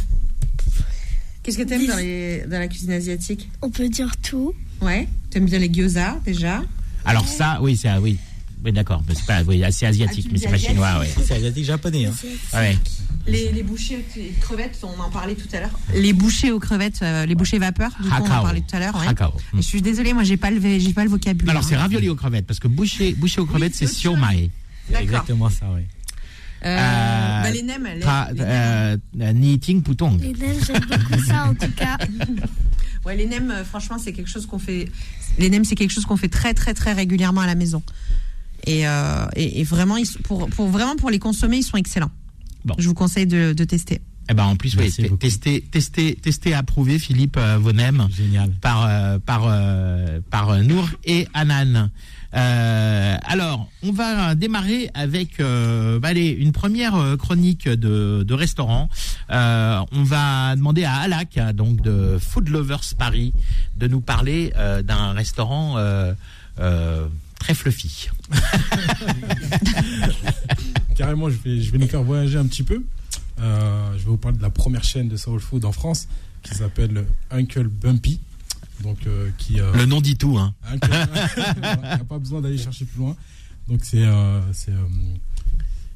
[1.44, 3.50] Qu'est-ce que t'aimes dans, les- dans la cuisine asiatique?
[3.62, 4.54] On peut dire tout.
[4.82, 5.08] Ouais.
[5.30, 6.62] T'aimes bien les gyoza déjà?
[7.06, 8.18] Alors, ça, oui, c'est, oui.
[8.66, 9.04] Oui, d'accord.
[9.14, 11.10] C'est pas, oui, c'est asiatique, Ah, mais c'est pas chinois, ouais.
[11.26, 12.06] C'est asiatique japonais.
[12.08, 12.14] Hein.
[12.54, 12.78] Ouais.
[13.28, 15.80] Les, les bouchées aux crevettes, on en parlait tout à l'heure.
[15.94, 18.80] Les bouchées aux crevettes, euh, les bouchées vapeur, du coup, on en parlait tout à
[18.80, 18.96] l'heure.
[18.96, 19.06] Ouais.
[19.56, 21.52] Je suis désolée, moi j'ai pas le, j'ai pas le vocabulaire.
[21.52, 24.50] Alors, c'est ravioli aux crevettes, parce que boucher, boucher aux crevettes, c'est c'est siomai.
[24.92, 25.82] C'est exactement ça, oui.
[26.66, 29.00] Euh, Euh, bah, les nems, les, Tra- les nems.
[29.22, 30.20] euh, Ni ting putong.
[30.20, 31.98] Les nems, j'aime beaucoup ça en tout cas.
[33.06, 34.90] Ouais, les nems, euh, franchement, c'est quelque chose qu'on fait.
[35.38, 37.82] Les nems, c'est quelque chose qu'on fait très, très, très régulièrement à la maison.
[38.68, 42.12] Et, euh, et, et vraiment, ils pour, pour vraiment pour les consommer, ils sont excellents.
[42.66, 42.76] Bon.
[42.78, 44.02] Je vous conseille de, de tester.
[44.30, 45.18] Eh ben, en plus, oui, Merci t- beaucoup.
[45.18, 48.08] tester, tester, tester, approuver, Philippe, euh, vos nems.
[48.12, 48.52] Génial.
[48.62, 51.90] par euh, par euh, par euh, Nour et Anan.
[52.34, 58.90] Euh, alors, on va démarrer avec euh, bah, allez, une première chronique de, de restaurant.
[59.32, 63.32] Euh, on va demander à Alak, donc de Food Lovers Paris,
[63.78, 66.14] de nous parler euh, d'un restaurant euh,
[66.60, 67.08] euh,
[67.40, 68.10] très fluffy.
[70.96, 72.84] Carrément, je vais, je vais nous faire voyager un petit peu.
[73.40, 76.08] Euh, je vais vous parler de la première chaîne de soul food en France
[76.44, 78.20] qui s'appelle Uncle Bumpy.
[78.84, 80.54] Donc, euh, qui, euh, Le nom dit tout, hein.
[80.72, 80.90] Uncle-
[81.56, 83.16] Il n'y a pas besoin d'aller chercher plus loin.
[83.68, 84.76] Donc, c'est, euh, c'est, euh,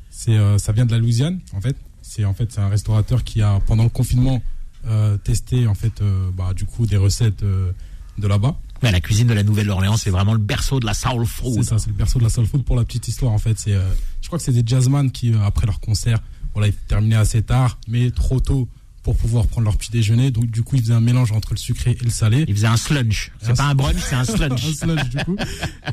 [0.09, 1.75] c'est, euh, ça vient de la Louisiane, en fait.
[2.03, 4.41] C'est en fait c'est un restaurateur qui a pendant le confinement
[4.87, 7.71] euh, testé en fait euh, bah, du coup des recettes euh,
[8.17, 8.59] de là-bas.
[8.83, 11.63] Mais la cuisine de la Nouvelle-Orléans, c'est vraiment le berceau de la soul C'est food.
[11.63, 13.57] ça, c'est le berceau de la soul food pour la petite histoire en fait.
[13.59, 13.83] C'est, euh,
[14.21, 16.19] je crois que c'est des jazzman qui euh, après leur concert,
[16.53, 18.67] voilà, ils terminaient assez tard, mais trop tôt
[19.03, 20.31] pour pouvoir prendre leur petit déjeuner.
[20.31, 22.45] Donc du coup, ils faisaient un mélange entre le sucré et le salé.
[22.47, 23.31] Il faisait un slunch.
[23.41, 24.61] C'est pas un brunch, c'est un un slunch.
[24.73, 25.35] sludge, du coup.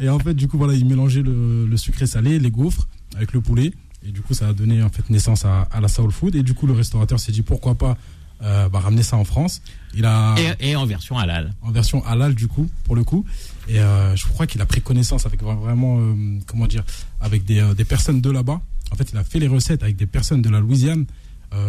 [0.00, 3.32] Et en fait, du coup, voilà, ils mélangeaient le, le sucré salé, les gaufres avec
[3.32, 3.72] le poulet.
[4.06, 6.34] Et du coup, ça a donné en fait naissance à, à la soul food.
[6.36, 7.96] Et du coup, le restaurateur s'est dit pourquoi pas
[8.42, 9.60] euh, bah, ramener ça en France.
[9.94, 11.52] Il a Et, et en version halal.
[11.62, 13.24] en version halal du coup pour le coup
[13.68, 16.14] et euh, je crois qu'il a pris connaissance avec vra- vraiment euh,
[16.46, 16.84] comment dire
[17.20, 18.60] avec des, euh, des personnes de là-bas
[18.92, 21.06] en fait il a fait les recettes avec des personnes de la Louisiane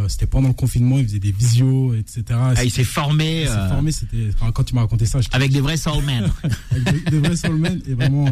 [0.09, 3.69] c'était pendant le confinement il faisait des visios etc Ah, il s'est formé il s'est
[3.69, 6.29] formé c'était enfin, quand tu m'as raconté ça je avec des vrais soulmen.
[6.71, 8.27] avec des, des vrais soulmen et vraiment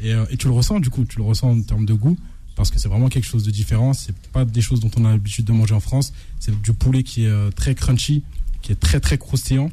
[0.00, 2.16] et, et tu le ressens du coup tu le ressens en termes de goût
[2.56, 3.92] parce que c'est vraiment quelque chose de différent.
[3.92, 6.12] C'est pas des choses dont on a l'habitude de manger en France.
[6.40, 8.22] C'est du poulet qui est euh, très crunchy
[8.60, 9.70] qui est très très croustillant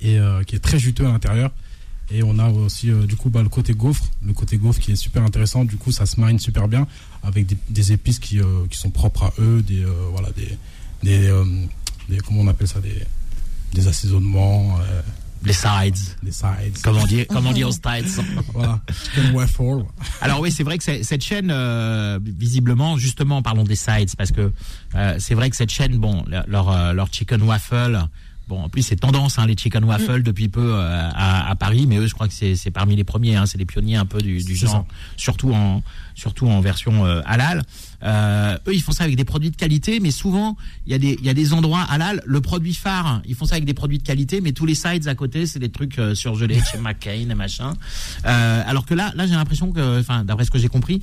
[0.00, 1.50] et euh, qui est très juteux à l'intérieur.
[2.10, 4.04] Et on a aussi euh, du coup bah, le côté gaufre.
[4.24, 5.64] Le côté gaufre qui est super intéressant.
[5.64, 6.86] Du coup ça se marine super bien
[7.22, 10.30] avec des, épices qui, sont propres à eux des voilà
[11.02, 11.28] des
[12.24, 12.80] comment on appelle ça
[13.74, 14.78] des assaisonnements
[15.44, 15.96] Les sides.
[16.22, 18.18] des sides Comme on dit, comme on dit aux States.
[18.52, 19.84] voilà chicken waffle
[20.20, 24.52] Alors oui, c'est vrai que cette chaîne, euh, visiblement, justement, parlons des sides, parce que
[24.94, 27.98] euh, c'est vrai que cette chaîne, bon, leur, leur, euh, leur chicken waffle,
[28.48, 31.84] Bon, en plus c'est tendance hein, les chicken waffles depuis peu euh, à, à Paris,
[31.86, 34.06] mais eux je crois que c'est c'est parmi les premiers, hein, c'est les pionniers un
[34.06, 34.86] peu du, du genre,
[35.18, 35.82] surtout en
[36.14, 37.62] surtout en version euh, halal.
[38.02, 40.56] Euh, eux ils font ça avec des produits de qualité, mais souvent
[40.86, 43.56] il y a des y a des endroits halal, le produit phare, ils font ça
[43.56, 46.60] avec des produits de qualité, mais tous les sides à côté c'est des trucs surgelés
[46.72, 47.74] chez McCain et machin.
[48.24, 51.00] Alors que là là j'ai l'impression que, enfin d'après ce que j'ai compris,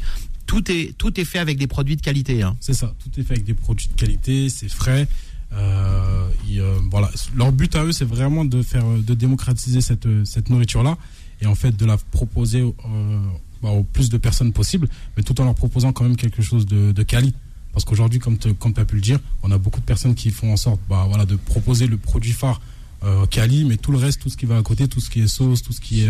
[0.48, 2.42] tout est tout est fait avec des produits de qualité.
[2.42, 2.56] Hein.
[2.60, 5.08] C'est ça, tout est fait avec des produits de qualité, c'est frais.
[5.54, 6.28] Euh,
[6.60, 10.98] euh, voilà, leur but à eux, c'est vraiment de faire, de démocratiser cette, cette nourriture-là
[11.42, 13.20] et en fait de la proposer euh,
[13.62, 16.66] bah, au plus de personnes possible, mais tout en leur proposant quand même quelque chose
[16.66, 17.34] de, de quali.
[17.74, 20.30] Parce qu'aujourd'hui, comme tu comme as pu le dire, on a beaucoup de personnes qui
[20.32, 22.62] font en sorte bah, voilà, de proposer le produit phare
[23.04, 25.22] euh, quali, mais tout le reste, tout ce qui va à côté, tout ce qui
[25.22, 26.10] est sauce, tout ce qui est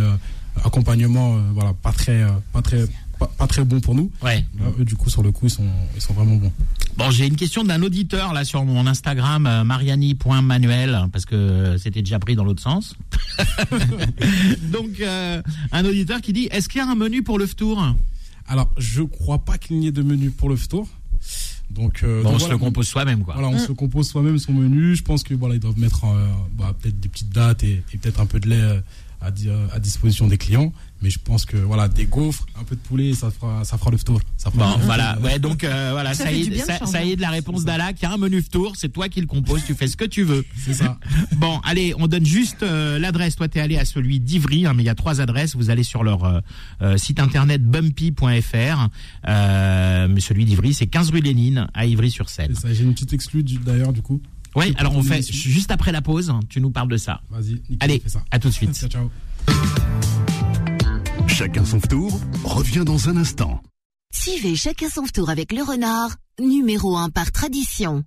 [0.64, 2.86] accompagnement, voilà, pas très, pas très,
[3.18, 4.12] pas, pas très bon pour nous.
[4.22, 4.46] Ouais.
[4.60, 6.52] Là, eux, du coup, sur le coup, ils sont, ils sont vraiment bons.
[6.98, 11.78] Bon, j'ai une question d'un auditeur là sur mon Instagram euh, mariani.manuel parce que euh,
[11.78, 12.96] c'était déjà pris dans l'autre sens.
[14.72, 15.42] Donc euh,
[15.74, 17.84] un auditeur qui dit est-ce qu'il y a un menu pour le tour
[18.48, 20.88] Alors, je crois pas qu'il n'y ait de menu pour le tour.
[21.70, 23.34] Donc, euh, Bon, donc on se le compose soi-même quoi.
[23.34, 24.96] Voilà, on se compose soi-même son menu.
[24.96, 26.06] Je pense que voilà, ils doivent mettre
[26.58, 28.82] bah, peut-être des petites dates et, et peut-être un peu de lait
[29.20, 30.72] à disposition des clients.
[31.06, 33.92] Mais je pense que voilà, des gaufres, un peu de poulet, ça fera, ça fera
[33.92, 34.20] le tour.
[34.38, 36.92] Ça fera Bon, voilà, ouais, donc euh, voilà, Ça y est, de ça, changer.
[36.92, 37.98] ça y est de la réponse d'Alak.
[38.02, 40.06] Il y a un menu tour, c'est toi qui le composes, tu fais ce que
[40.06, 40.44] tu veux.
[40.58, 40.98] C'est ça.
[41.38, 43.36] Bon, allez, on donne juste euh, l'adresse.
[43.36, 45.56] Toi, t'es allé à celui d'Ivry, hein, mais il y a trois adresses.
[45.56, 46.42] Vous allez sur leur
[46.82, 48.90] euh, site internet bumpy.fr.
[49.28, 52.56] Euh, mais celui d'Ivry, c'est 15 rue Lénine, à Ivry-sur-Seine.
[52.72, 54.24] J'ai une petite exclue d'ailleurs, du coup.
[54.56, 56.34] Oui, alors on fait juste après la pause.
[56.50, 57.22] Tu nous parles de ça.
[57.30, 58.24] Vas-y, Allez, on fait ça.
[58.32, 58.74] à tout de suite.
[58.74, 59.12] Ciao, ciao.
[61.38, 63.62] Chacun son tour revient dans un instant.
[64.14, 68.06] Suivez chacun son tour avec le renard, numéro 1 par tradition.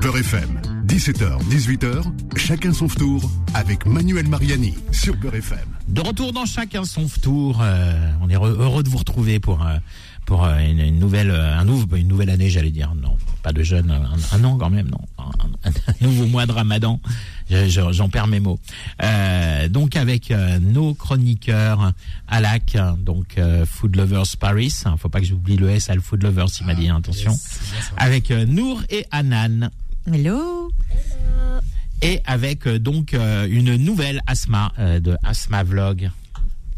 [0.00, 2.02] Beurre FM, 17h, 18h,
[2.38, 5.58] chacun son tour avec Manuel Mariani sur Beurre FM.
[5.88, 7.60] De retour dans chacun son tour.
[7.60, 9.76] euh, on est heureux, heureux de vous retrouver pour euh,
[10.26, 12.94] pour euh, une, une nouvelle euh, un nouveau une nouvelle année, j'allais dire.
[12.94, 15.00] Non, pas de jeune, un, un an quand même, non.
[15.18, 17.00] Un, un- un nouveau mois de Ramadan.
[17.50, 18.58] Je- je- J'en perds mes mots.
[19.02, 21.92] Euh, donc avec euh, nos chroniqueurs
[22.28, 24.74] Alak, donc euh, Food Lovers Paris.
[24.86, 26.88] Hein, faut pas que j'oublie le S à le Food Lovers, il m'a dit.
[26.88, 27.32] hein, attention.
[27.32, 27.60] Yes.
[27.96, 29.70] Avec euh, Nour et Anan.
[30.10, 30.70] Hello.
[32.02, 36.10] et avec donc une nouvelle Asma de Asma Vlog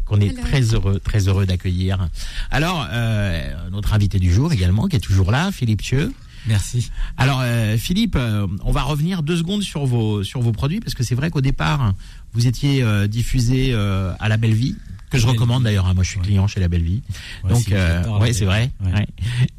[0.07, 2.07] qu'on est très heureux très heureux d'accueillir.
[2.51, 6.13] Alors euh, notre invité du jour également qui est toujours là, Philippe Thieu.
[6.47, 6.91] Merci.
[7.17, 10.93] Alors euh, Philippe, euh, on va revenir deux secondes sur vos sur vos produits parce
[10.93, 11.93] que c'est vrai qu'au départ
[12.33, 14.75] vous étiez euh, diffusé euh, à la Belle Vie
[15.09, 15.87] que je Belle recommande d'ailleurs.
[15.87, 16.25] hein, moi je suis Ouais.
[16.25, 17.01] client chez la Belle Vie.
[17.43, 18.71] Ouais, donc euh, ouais c'est vrai.
[18.79, 18.95] Belle Vie.
[18.95, 18.99] Ouais.
[19.01, 19.07] ouais.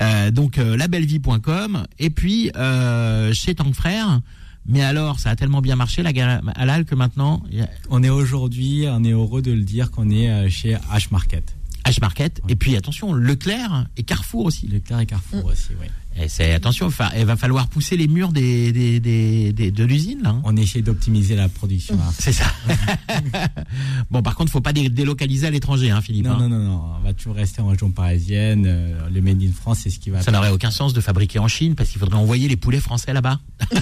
[0.03, 4.21] Euh, donc euh, labellevie.com et puis euh, chez Tank Frère.
[4.69, 8.11] Mais alors ça a tellement bien marché la gamme halal que maintenant a On est
[8.11, 11.57] aujourd'hui, on est heureux de le dire qu'on est euh, chez H Market.
[11.85, 14.67] H Market et puis attention Leclerc et Carrefour aussi.
[14.69, 15.87] Leclerc et Carrefour aussi, oui.
[16.21, 20.23] Et c'est attention, il va falloir pousser les murs des, des, des, des- de l'usine
[20.25, 20.41] hein.
[20.45, 21.95] On essaie d'optimiser la production.
[21.95, 22.13] hein.
[22.19, 22.47] C'est ça.
[24.11, 26.25] bon, par contre, faut pas dé- délocaliser à l'étranger, hein, Philippe.
[26.27, 26.39] Non, hein.
[26.41, 28.65] non, non, non, on va toujours rester en région parisienne.
[28.67, 30.21] euh, le Made in France, c'est ce qui va.
[30.23, 33.13] Ça n'aurait aucun sens de fabriquer en Chine parce qu'il faudrait envoyer les poulets français
[33.13, 33.39] là-bas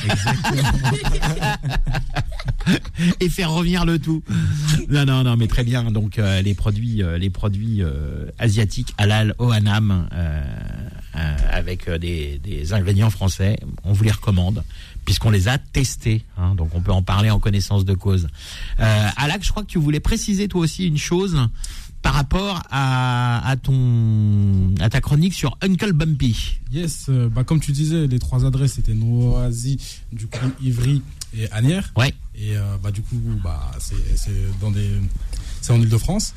[3.20, 4.22] et faire revenir le tout.
[4.90, 5.90] Non, non, non, mais très bien.
[5.90, 10.42] Donc euh, les produits, euh, les produits euh, asiatiques halal au Hanam euh,
[11.16, 14.62] euh, avec euh, des, des ingrédients français, on vous les recommande
[15.04, 16.24] puisqu'on les a testés.
[16.36, 16.54] hein.
[16.56, 18.26] donc on peut en parler en connaissance de cause.
[18.80, 21.38] Euh, Alak, je crois que tu voulais préciser toi aussi une chose
[22.02, 26.58] par rapport à, à ton à ta chronique sur Uncle Bumpy.
[26.72, 29.78] Yes, euh, bah, comme tu disais, les trois adresses c'était Noisy,
[30.12, 31.02] du coup Ivry
[31.36, 31.92] et Agnières.
[31.96, 32.12] Ouais.
[32.34, 34.90] Et euh, bah, du coup, bah, c'est c'est dans des,
[35.60, 36.34] c'est en Ile-de-France.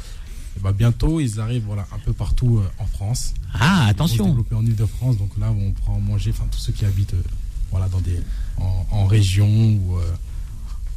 [0.59, 3.33] Et bah, bientôt, ils arrivent voilà, un peu partout euh, en France.
[3.53, 4.27] Ah, Ils vont se attention.
[4.27, 5.17] développer en Ile-de-France.
[5.17, 7.23] Donc là, on pourra en manger, enfin, tous ceux qui habitent euh,
[7.71, 8.19] voilà, dans des,
[8.57, 10.03] en, en région ou euh,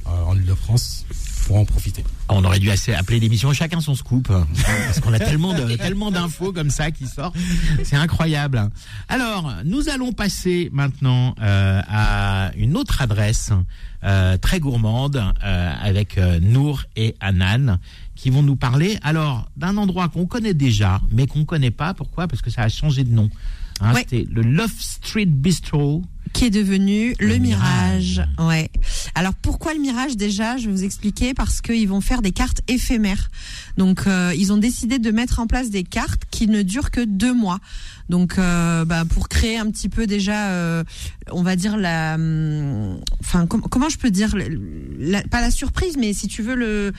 [0.05, 1.07] en Ile-de-France
[1.47, 2.05] pourront en profiter.
[2.29, 4.47] On aurait dû assez appeler l'émission Chacun son scoop hein,
[4.87, 7.37] parce qu'on a tellement de tellement d'infos comme ça qui sortent,
[7.83, 8.71] c'est incroyable.
[9.09, 13.51] Alors, nous allons passer maintenant euh, à une autre adresse
[14.05, 17.79] euh, très gourmande euh, avec euh, Nour et Anan
[18.15, 21.95] qui vont nous parler alors d'un endroit qu'on connaît déjà mais qu'on connaît pas.
[21.95, 22.29] Pourquoi?
[22.29, 23.31] Parce que ça a changé de nom.
[23.81, 24.01] Hein, Ouais.
[24.09, 28.19] C'était le Love Street Bistro qui est devenu le, Le Mirage.
[28.19, 28.29] Mirage.
[28.39, 28.71] Ouais.
[29.15, 30.57] Alors pourquoi le Mirage déjà?
[30.57, 33.31] Je vais vous expliquer parce qu'ils vont faire des cartes éphémères.
[33.77, 37.01] Donc euh, ils ont décidé de mettre en place des cartes qui ne durent que
[37.05, 37.59] deux mois.
[38.09, 40.85] Donc euh, bah, pour créer un petit peu déjà, euh,
[41.31, 44.35] on va dire la, hum, enfin com- comment je peux dire,
[44.99, 46.93] la- pas la surprise, mais si tu veux le,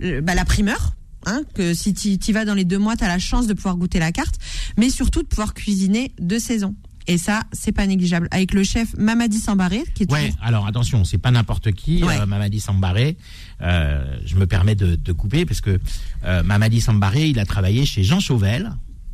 [0.00, 0.94] le- bah, la primeur.
[1.26, 3.52] Hein, que si tu y vas dans les deux mois, tu as la chance de
[3.52, 4.36] pouvoir goûter la carte,
[4.78, 6.76] mais surtout de pouvoir cuisiner de saison.
[7.08, 8.28] Et ça, c'est pas négligeable.
[8.30, 12.04] Avec le chef Mamadi Sambaré, qui est Ouais, toujours- alors attention, c'est pas n'importe qui.
[12.04, 12.20] Ouais.
[12.20, 13.16] Euh, Mamadi Sambaré,
[13.62, 15.80] euh, je me permets de, de couper parce que
[16.24, 18.70] euh, Mamadi Sambaré, il a travaillé chez Jean Chauvel.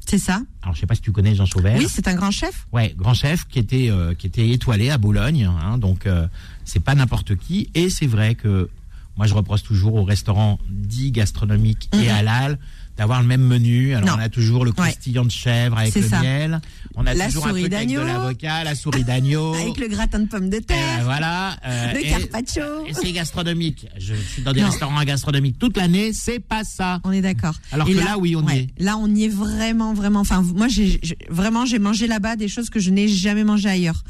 [0.07, 0.43] c'est ça.
[0.63, 1.79] Alors je sais pas si tu connais Jean Chauvel.
[1.79, 2.67] Oui, c'est un grand chef.
[2.73, 6.27] Ouais, grand chef qui était euh, qui était étoilé à Boulogne, hein, donc euh,
[6.65, 7.71] c'est pas n'importe qui.
[7.75, 8.69] Et c'est vrai que
[9.17, 12.17] moi je reproche toujours aux restaurants dits gastronomiques et Mhm.
[12.19, 12.59] halal
[12.97, 13.95] d'avoir le même menu.
[13.95, 14.15] Alors Non.
[14.23, 14.77] on a toujours le Ouais.
[14.91, 16.21] croustillant de chèvre avec le ça.
[16.21, 16.61] miel.
[16.95, 18.07] On a La toujours un souris truc avec de d'agneau.
[18.07, 19.55] l'avocat, la souris d'agneau.
[19.65, 21.57] Avec le gratin de pommes de ben terre, voilà.
[21.67, 22.63] euh, le et- carpaccio.
[22.93, 23.87] c'est gastronomique.
[23.99, 24.69] Je suis dans des Non.
[24.71, 27.01] restaurants gastronomiques toute l'année, c'est pas ça.
[27.05, 27.55] On est d'accord.
[27.73, 28.69] Alors Et que là, oui, on y est.
[28.79, 30.21] Là, on y est vraiment, vraiment.
[30.21, 34.05] Enfin, moi, j'ai vraiment, j'ai mangé là-bas des choses que je n'ai jamais mangé ailleurs.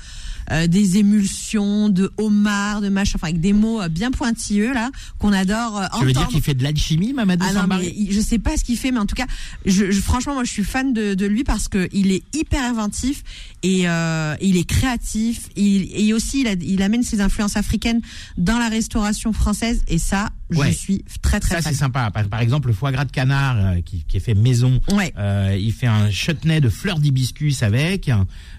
[0.51, 4.91] Euh, des émulsions, de homard, de machin, enfin avec des mots euh, bien pointilleux là
[5.19, 6.33] qu'on adore euh, Tu veux dire entendre.
[6.35, 8.99] qu'il fait de l'alchimie, Mamadou Ah non, mais je sais pas ce qu'il fait, mais
[8.99, 9.27] en tout cas,
[9.65, 12.63] je, je- franchement, moi, je suis fan de, de lui parce que il est hyper
[12.63, 13.23] inventif
[13.63, 15.49] et euh, il est créatif.
[15.57, 18.03] Il, et aussi, il, a- il amène ses influences africaines
[18.37, 20.73] dans la restauration française et ça, Ouais.
[20.73, 22.11] je suis très très Ça, c'est sympa.
[22.11, 24.81] Par, par exemple, le foie gras de canard euh, qui, qui est fait maison.
[24.93, 25.13] Ouais.
[25.19, 28.11] Euh, il fait un chutney de fleurs d'hibiscus avec.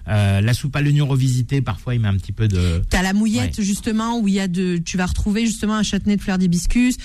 [0.08, 2.82] Euh, la soupe à l'oignon revisitée, parfois, il met un petit peu de.
[2.90, 6.16] T'as la mouillette justement où il y a de, tu vas retrouver justement un chutney
[6.16, 6.96] de fleurs d'hibiscus.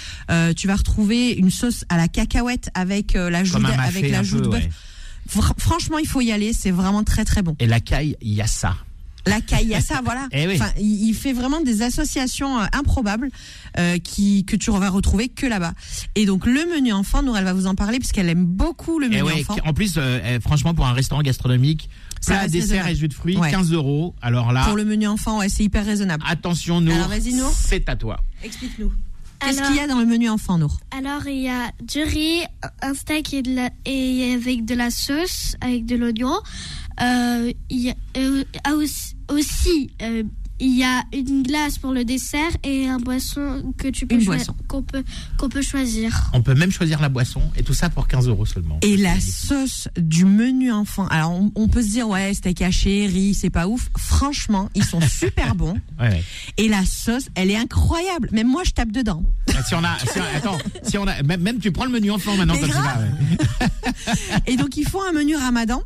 [0.56, 4.20] Tu vas retrouver une sauce à la cacahuète avec la joue de- mafé avec la
[4.20, 4.68] un joue peu, de bœuf.
[5.58, 6.54] franchement, il faut y aller.
[6.54, 7.56] C'est vraiment très très bon.
[7.60, 8.76] Et la caille, il y a ça.
[9.28, 10.28] La caillassa, voilà.
[10.32, 10.56] Eh oui.
[10.56, 13.30] Enfin, il, il fait vraiment des associations euh, improbables
[13.78, 15.74] euh, qui que tu vas retrouver que là-bas.
[16.16, 19.06] Et donc le menu enfant, Nour, elle va vous en parler puisqu'elle aime beaucoup le
[19.08, 19.58] Et menu ouais, enfant.
[19.66, 23.14] en plus, euh, eh, franchement, pour un restaurant gastronomique, Ça plat, dessert et jus de
[23.14, 23.52] fruits, Ouais.
[23.52, 24.16] 15 euros.
[24.22, 26.24] Alors là, Pour le menu enfant, ouais, c'est hyper raisonnable.
[26.28, 26.92] attention, nous,
[27.54, 28.20] c'est à toi.
[28.44, 28.92] Explique-nous.
[29.40, 30.80] Qu'est-ce Alors- qu'il y a dans le menu enfant, Nour?
[30.96, 32.42] Alors, il y a du riz,
[32.84, 36.38] un steak et, de la- et avec de la sauce, avec de l'oignon.
[37.02, 38.74] Euh, il y a euh, ah,
[39.34, 40.24] aussi, euh,
[40.64, 44.22] il y a une glace pour le dessert et un boisson que tu peux Une
[44.22, 44.56] choi- boisson.
[44.68, 45.04] qu'on peut
[45.40, 46.30] qu'on peut choisir.
[46.34, 48.78] On peut même choisir la boisson et tout ça pour 15 euros seulement.
[48.84, 51.08] Et la sauce du menu enfant.
[51.08, 53.90] Alors, on, on peut se dire, ouais, steak haché, riz, c'est pas ouf.
[53.98, 55.74] Franchement, ils sont super bons.
[56.00, 56.24] Ouais, ouais.
[56.58, 58.30] Et la sauce, elle est incroyable.
[58.32, 59.24] Même moi, je tape dedans.
[59.56, 61.92] Ah, Si on a, si on- attends, si on a, même, même tu prends le
[61.92, 63.00] menu enfant maintenant comme ça.
[63.00, 63.72] ouais.
[64.46, 65.82] Et donc, ils font un menu ramadan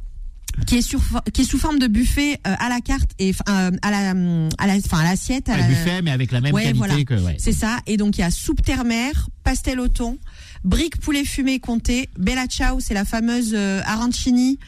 [0.68, 1.02] qui est, sur,
[1.34, 4.10] qui est sous forme de buffet euh, à la carte et euh, à la,
[4.58, 5.50] à la, enfin, à l'assiette.
[5.50, 7.04] à la- buffet, mais avec la même Ouais, qualité voilà.
[7.04, 7.14] que.
[7.16, 7.36] Ouais.
[7.40, 7.78] C'est ça.
[7.88, 10.18] Et donc, il y a soupe terre-mer, pastel au thon,
[10.64, 14.60] brique poulet fumé comté, bella ciao, c'est la fameuse euh, arancini,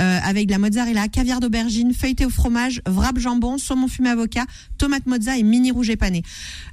[0.00, 4.44] euh, avec de la mozzarella, caviar d'aubergine, feuilleté au fromage, wrap jambon, saumon fumé avocat,
[4.78, 6.22] tomate mozza et mini rouge épané.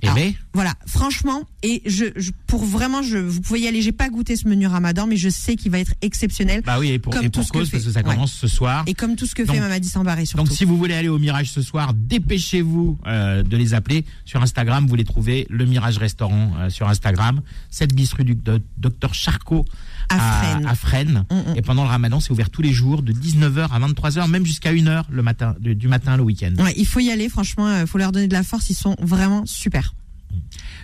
[0.02, 3.82] Et Alors, ben, Voilà, franchement, et je, je- pour vraiment, je, vous pouvez y aller.
[3.82, 6.62] J'ai pas goûté ce menu Ramadan, mais je sais qu'il va être exceptionnel.
[6.66, 7.78] bah oui, et pour, Comme et tout pour ce que cause, fait.
[7.78, 8.14] parce que ça Ouais.
[8.16, 8.84] commence ce soir.
[8.88, 10.44] Et comme tout ce que Donc- fait Mamadi Sambaré surtout.
[10.46, 14.42] Donc si vous voulez aller au Mirage ce soir, dépêchez-vous euh, de les appeler sur
[14.42, 14.86] Instagram.
[14.88, 19.14] Vous les trouvez le Mirage Restaurant euh, sur Instagram, 7 bis rue du do- Docteur
[19.14, 19.66] Charcot
[20.10, 20.66] À Fresnes.
[20.68, 21.26] à Fresnes.
[21.32, 21.56] Mm, mm.
[21.58, 24.74] Et pendant le Ramadan, c'est ouvert tous les jours de 19h à 23h, même jusqu'à
[24.74, 26.54] 1h le matin, du, du matin le week-end.
[26.60, 28.96] Ouais, il faut y aller, franchement, il faut leur donner de la force, ils sont
[29.00, 29.94] vraiment super.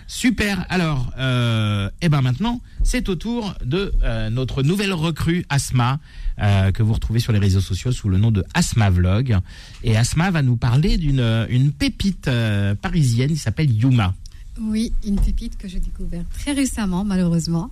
[0.06, 0.64] Super.
[0.70, 6.00] Alors, euh, eh ben maintenant, c'est au tour de euh, notre nouvelle recrue Asma,
[6.40, 9.36] euh, que vous retrouvez sur les réseaux sociaux sous le nom de Asma Vlog.
[9.82, 14.14] Et Asma va nous parler d'une euh, une pépite euh, parisienne qui s'appelle Yuma.
[14.60, 17.70] Oui, une pépite que j'ai découverte très récemment, malheureusement.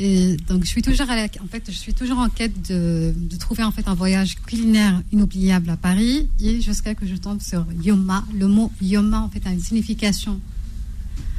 [0.00, 3.14] Et donc, je suis toujours, à la- en fait, je suis toujours en quête de,
[3.16, 7.40] de trouver en fait un voyage culinaire inoubliable à Paris, et jusqu'à que je tombe
[7.40, 8.24] sur Yoma.
[8.36, 10.40] Le mot Yoma en fait a une signification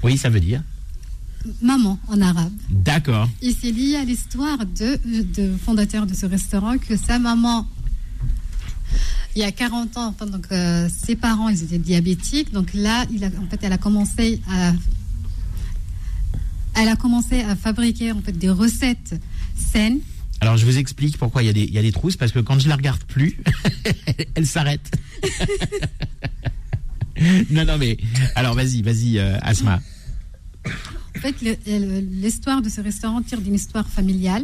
[0.03, 0.63] Oui, ça veut dire.
[1.61, 2.53] maman en arabe.
[2.69, 3.29] D'accord.
[3.41, 4.99] Et c'est lié à l'histoire de,
[5.35, 7.67] de fondateur de ce restaurant que sa maman,
[9.35, 12.53] il y a 40 ans, enfin, donc, euh, ses parents, ils étaient diabétiques.
[12.53, 14.71] Donc là, il a, en fait, elle a commencé à,
[16.75, 19.15] elle a commencé à fabriquer en fait des recettes
[19.55, 19.99] saines.
[20.41, 22.33] Alors, je vous explique pourquoi il y, a des- il y a des trousses, parce
[22.33, 23.39] que quand je la regarde plus,
[24.35, 24.91] elle s'arrête.
[27.49, 27.97] non, non, mais.
[28.35, 29.81] Alors, vas-y, vas-y, euh, Asma.
[30.65, 34.43] En fait, l'histoire de ce restaurant tire d'une histoire familiale.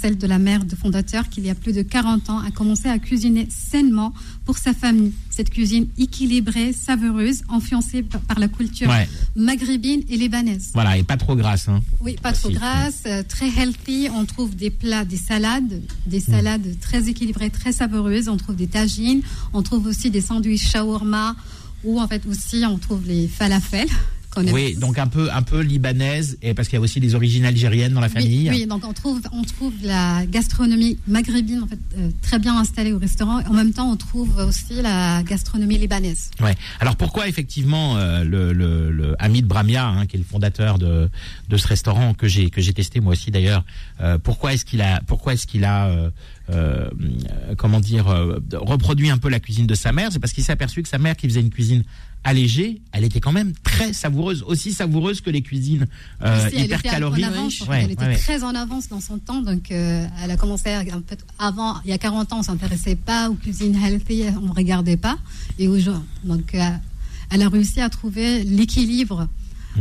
[0.00, 2.50] Celle de la mère de fondateur qui, il y a plus de 40 ans, a
[2.50, 4.12] commencé à cuisiner sainement
[4.44, 5.12] pour sa famille.
[5.30, 9.08] Cette cuisine équilibrée, savoureuse, influencée par, la culture Ouais.
[9.36, 10.70] maghrébine et libanaise.
[10.74, 11.68] Voilà, et pas trop grasse.
[11.68, 11.80] Hein.
[12.00, 14.08] Oui, pas trop grasse, euh, très healthy.
[14.14, 18.28] On trouve des plats, des salades, des salades très équilibrées, très savoureuses.
[18.28, 19.22] On trouve des tagines.
[19.52, 21.36] On trouve aussi des sandwichs shawarma.
[21.84, 23.88] Ou en fait aussi, on trouve les falafels.
[24.34, 27.00] Qu'on aime Oui, donc un peu, un peu libanaise, et parce qu'il y a aussi
[27.00, 28.50] des origines algériennes dans la famille.
[28.50, 32.56] Oui, oui, donc on trouve, on trouve la gastronomie maghrébine en fait, euh, très bien
[32.58, 33.40] installée au restaurant.
[33.48, 36.30] En même temps, on trouve aussi la gastronomie libanaise.
[36.40, 36.54] Ouais.
[36.80, 41.08] Alors pourquoi effectivement euh, le, le, le Hamid Bramia, hein, qui est le fondateur de,
[41.48, 43.64] de ce restaurant que j'ai que j'ai testé moi aussi d'ailleurs,
[44.00, 46.10] euh, pourquoi est-ce qu'il a pourquoi est-ce qu'il a euh,
[46.50, 46.90] euh,
[47.56, 50.10] comment dire euh, reproduit un peu la cuisine de sa mère?
[50.12, 51.84] C'est parce qu'il s'est aperçu que sa mère qui faisait une cuisine
[52.24, 55.86] allégée, elle était quand même très savoureuse, aussi savoureuse que les cuisines
[56.22, 57.24] euh, hyper était caloriques.
[57.68, 58.16] Ouais, elle était ouais, ouais.
[58.16, 59.42] très en avance dans son temps.
[59.42, 62.42] Donc, euh, elle a commencé à, en fait, avant, il y a 40 ans, on
[62.42, 65.18] s'intéressait pas aux cuisines healthy, on ne regardait pas.
[65.58, 66.70] Et aujourd'hui, donc, euh,
[67.30, 69.28] elle a réussi à trouver l'équilibre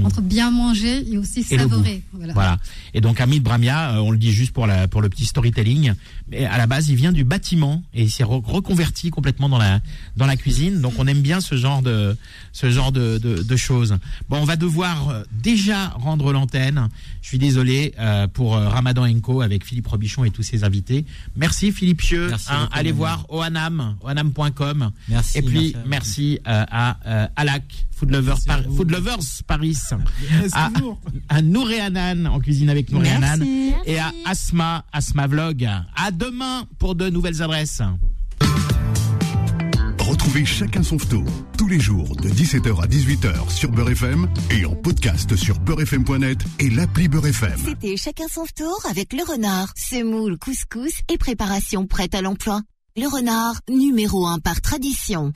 [0.04, 1.42] entre bien manger et aussi.
[1.50, 2.02] Et savourer.
[2.14, 2.34] Voilà.
[2.34, 2.58] Voilà.
[2.94, 5.94] Et donc Hamid Bramia, euh, on le dit juste pour la pour le petit storytelling,
[6.30, 9.58] mais à la base il vient du bâtiment et il s'est re- reconverti complètement dans
[9.58, 9.80] la
[10.18, 10.82] dans la cuisine.
[10.82, 12.16] Donc on aime bien ce genre de
[12.52, 13.98] ce genre de de, de choses.
[14.30, 16.90] Bon, on va devoir euh, déjà rendre l'antenne.
[17.22, 21.06] Je suis désolé euh, pour Ramadan Enco avec Philippe Robichon et tous ses invités.
[21.36, 22.30] Merci Philippe Pieux.
[22.30, 24.92] Merci Hein, allez voir oanam oanam.com.
[25.10, 25.38] Merci.
[25.38, 25.90] Et puis merci à vous.
[25.90, 28.76] merci euh, à euh, Alak Food Lovers, Merci à Par- vous.
[28.76, 29.78] Food Lovers Paris
[30.52, 30.70] à
[31.86, 33.74] Hanan en cuisine avec Nouré Hanan Merci.
[33.86, 35.64] et à Asma Asma Vlog.
[35.96, 37.82] À demain pour de nouvelles adresses.
[40.00, 41.24] Retrouvez chacun son tour
[41.58, 46.40] tous les jours de 17h à 18h sur Beurre FM et en podcast sur beurrefm.net
[46.60, 47.58] et l'appli Beurre FM.
[47.64, 52.62] C'était chacun son tour avec le renard, semoule, couscous et préparation prête à l'emploi.
[52.98, 55.32] Le renard, numéro un par tradition.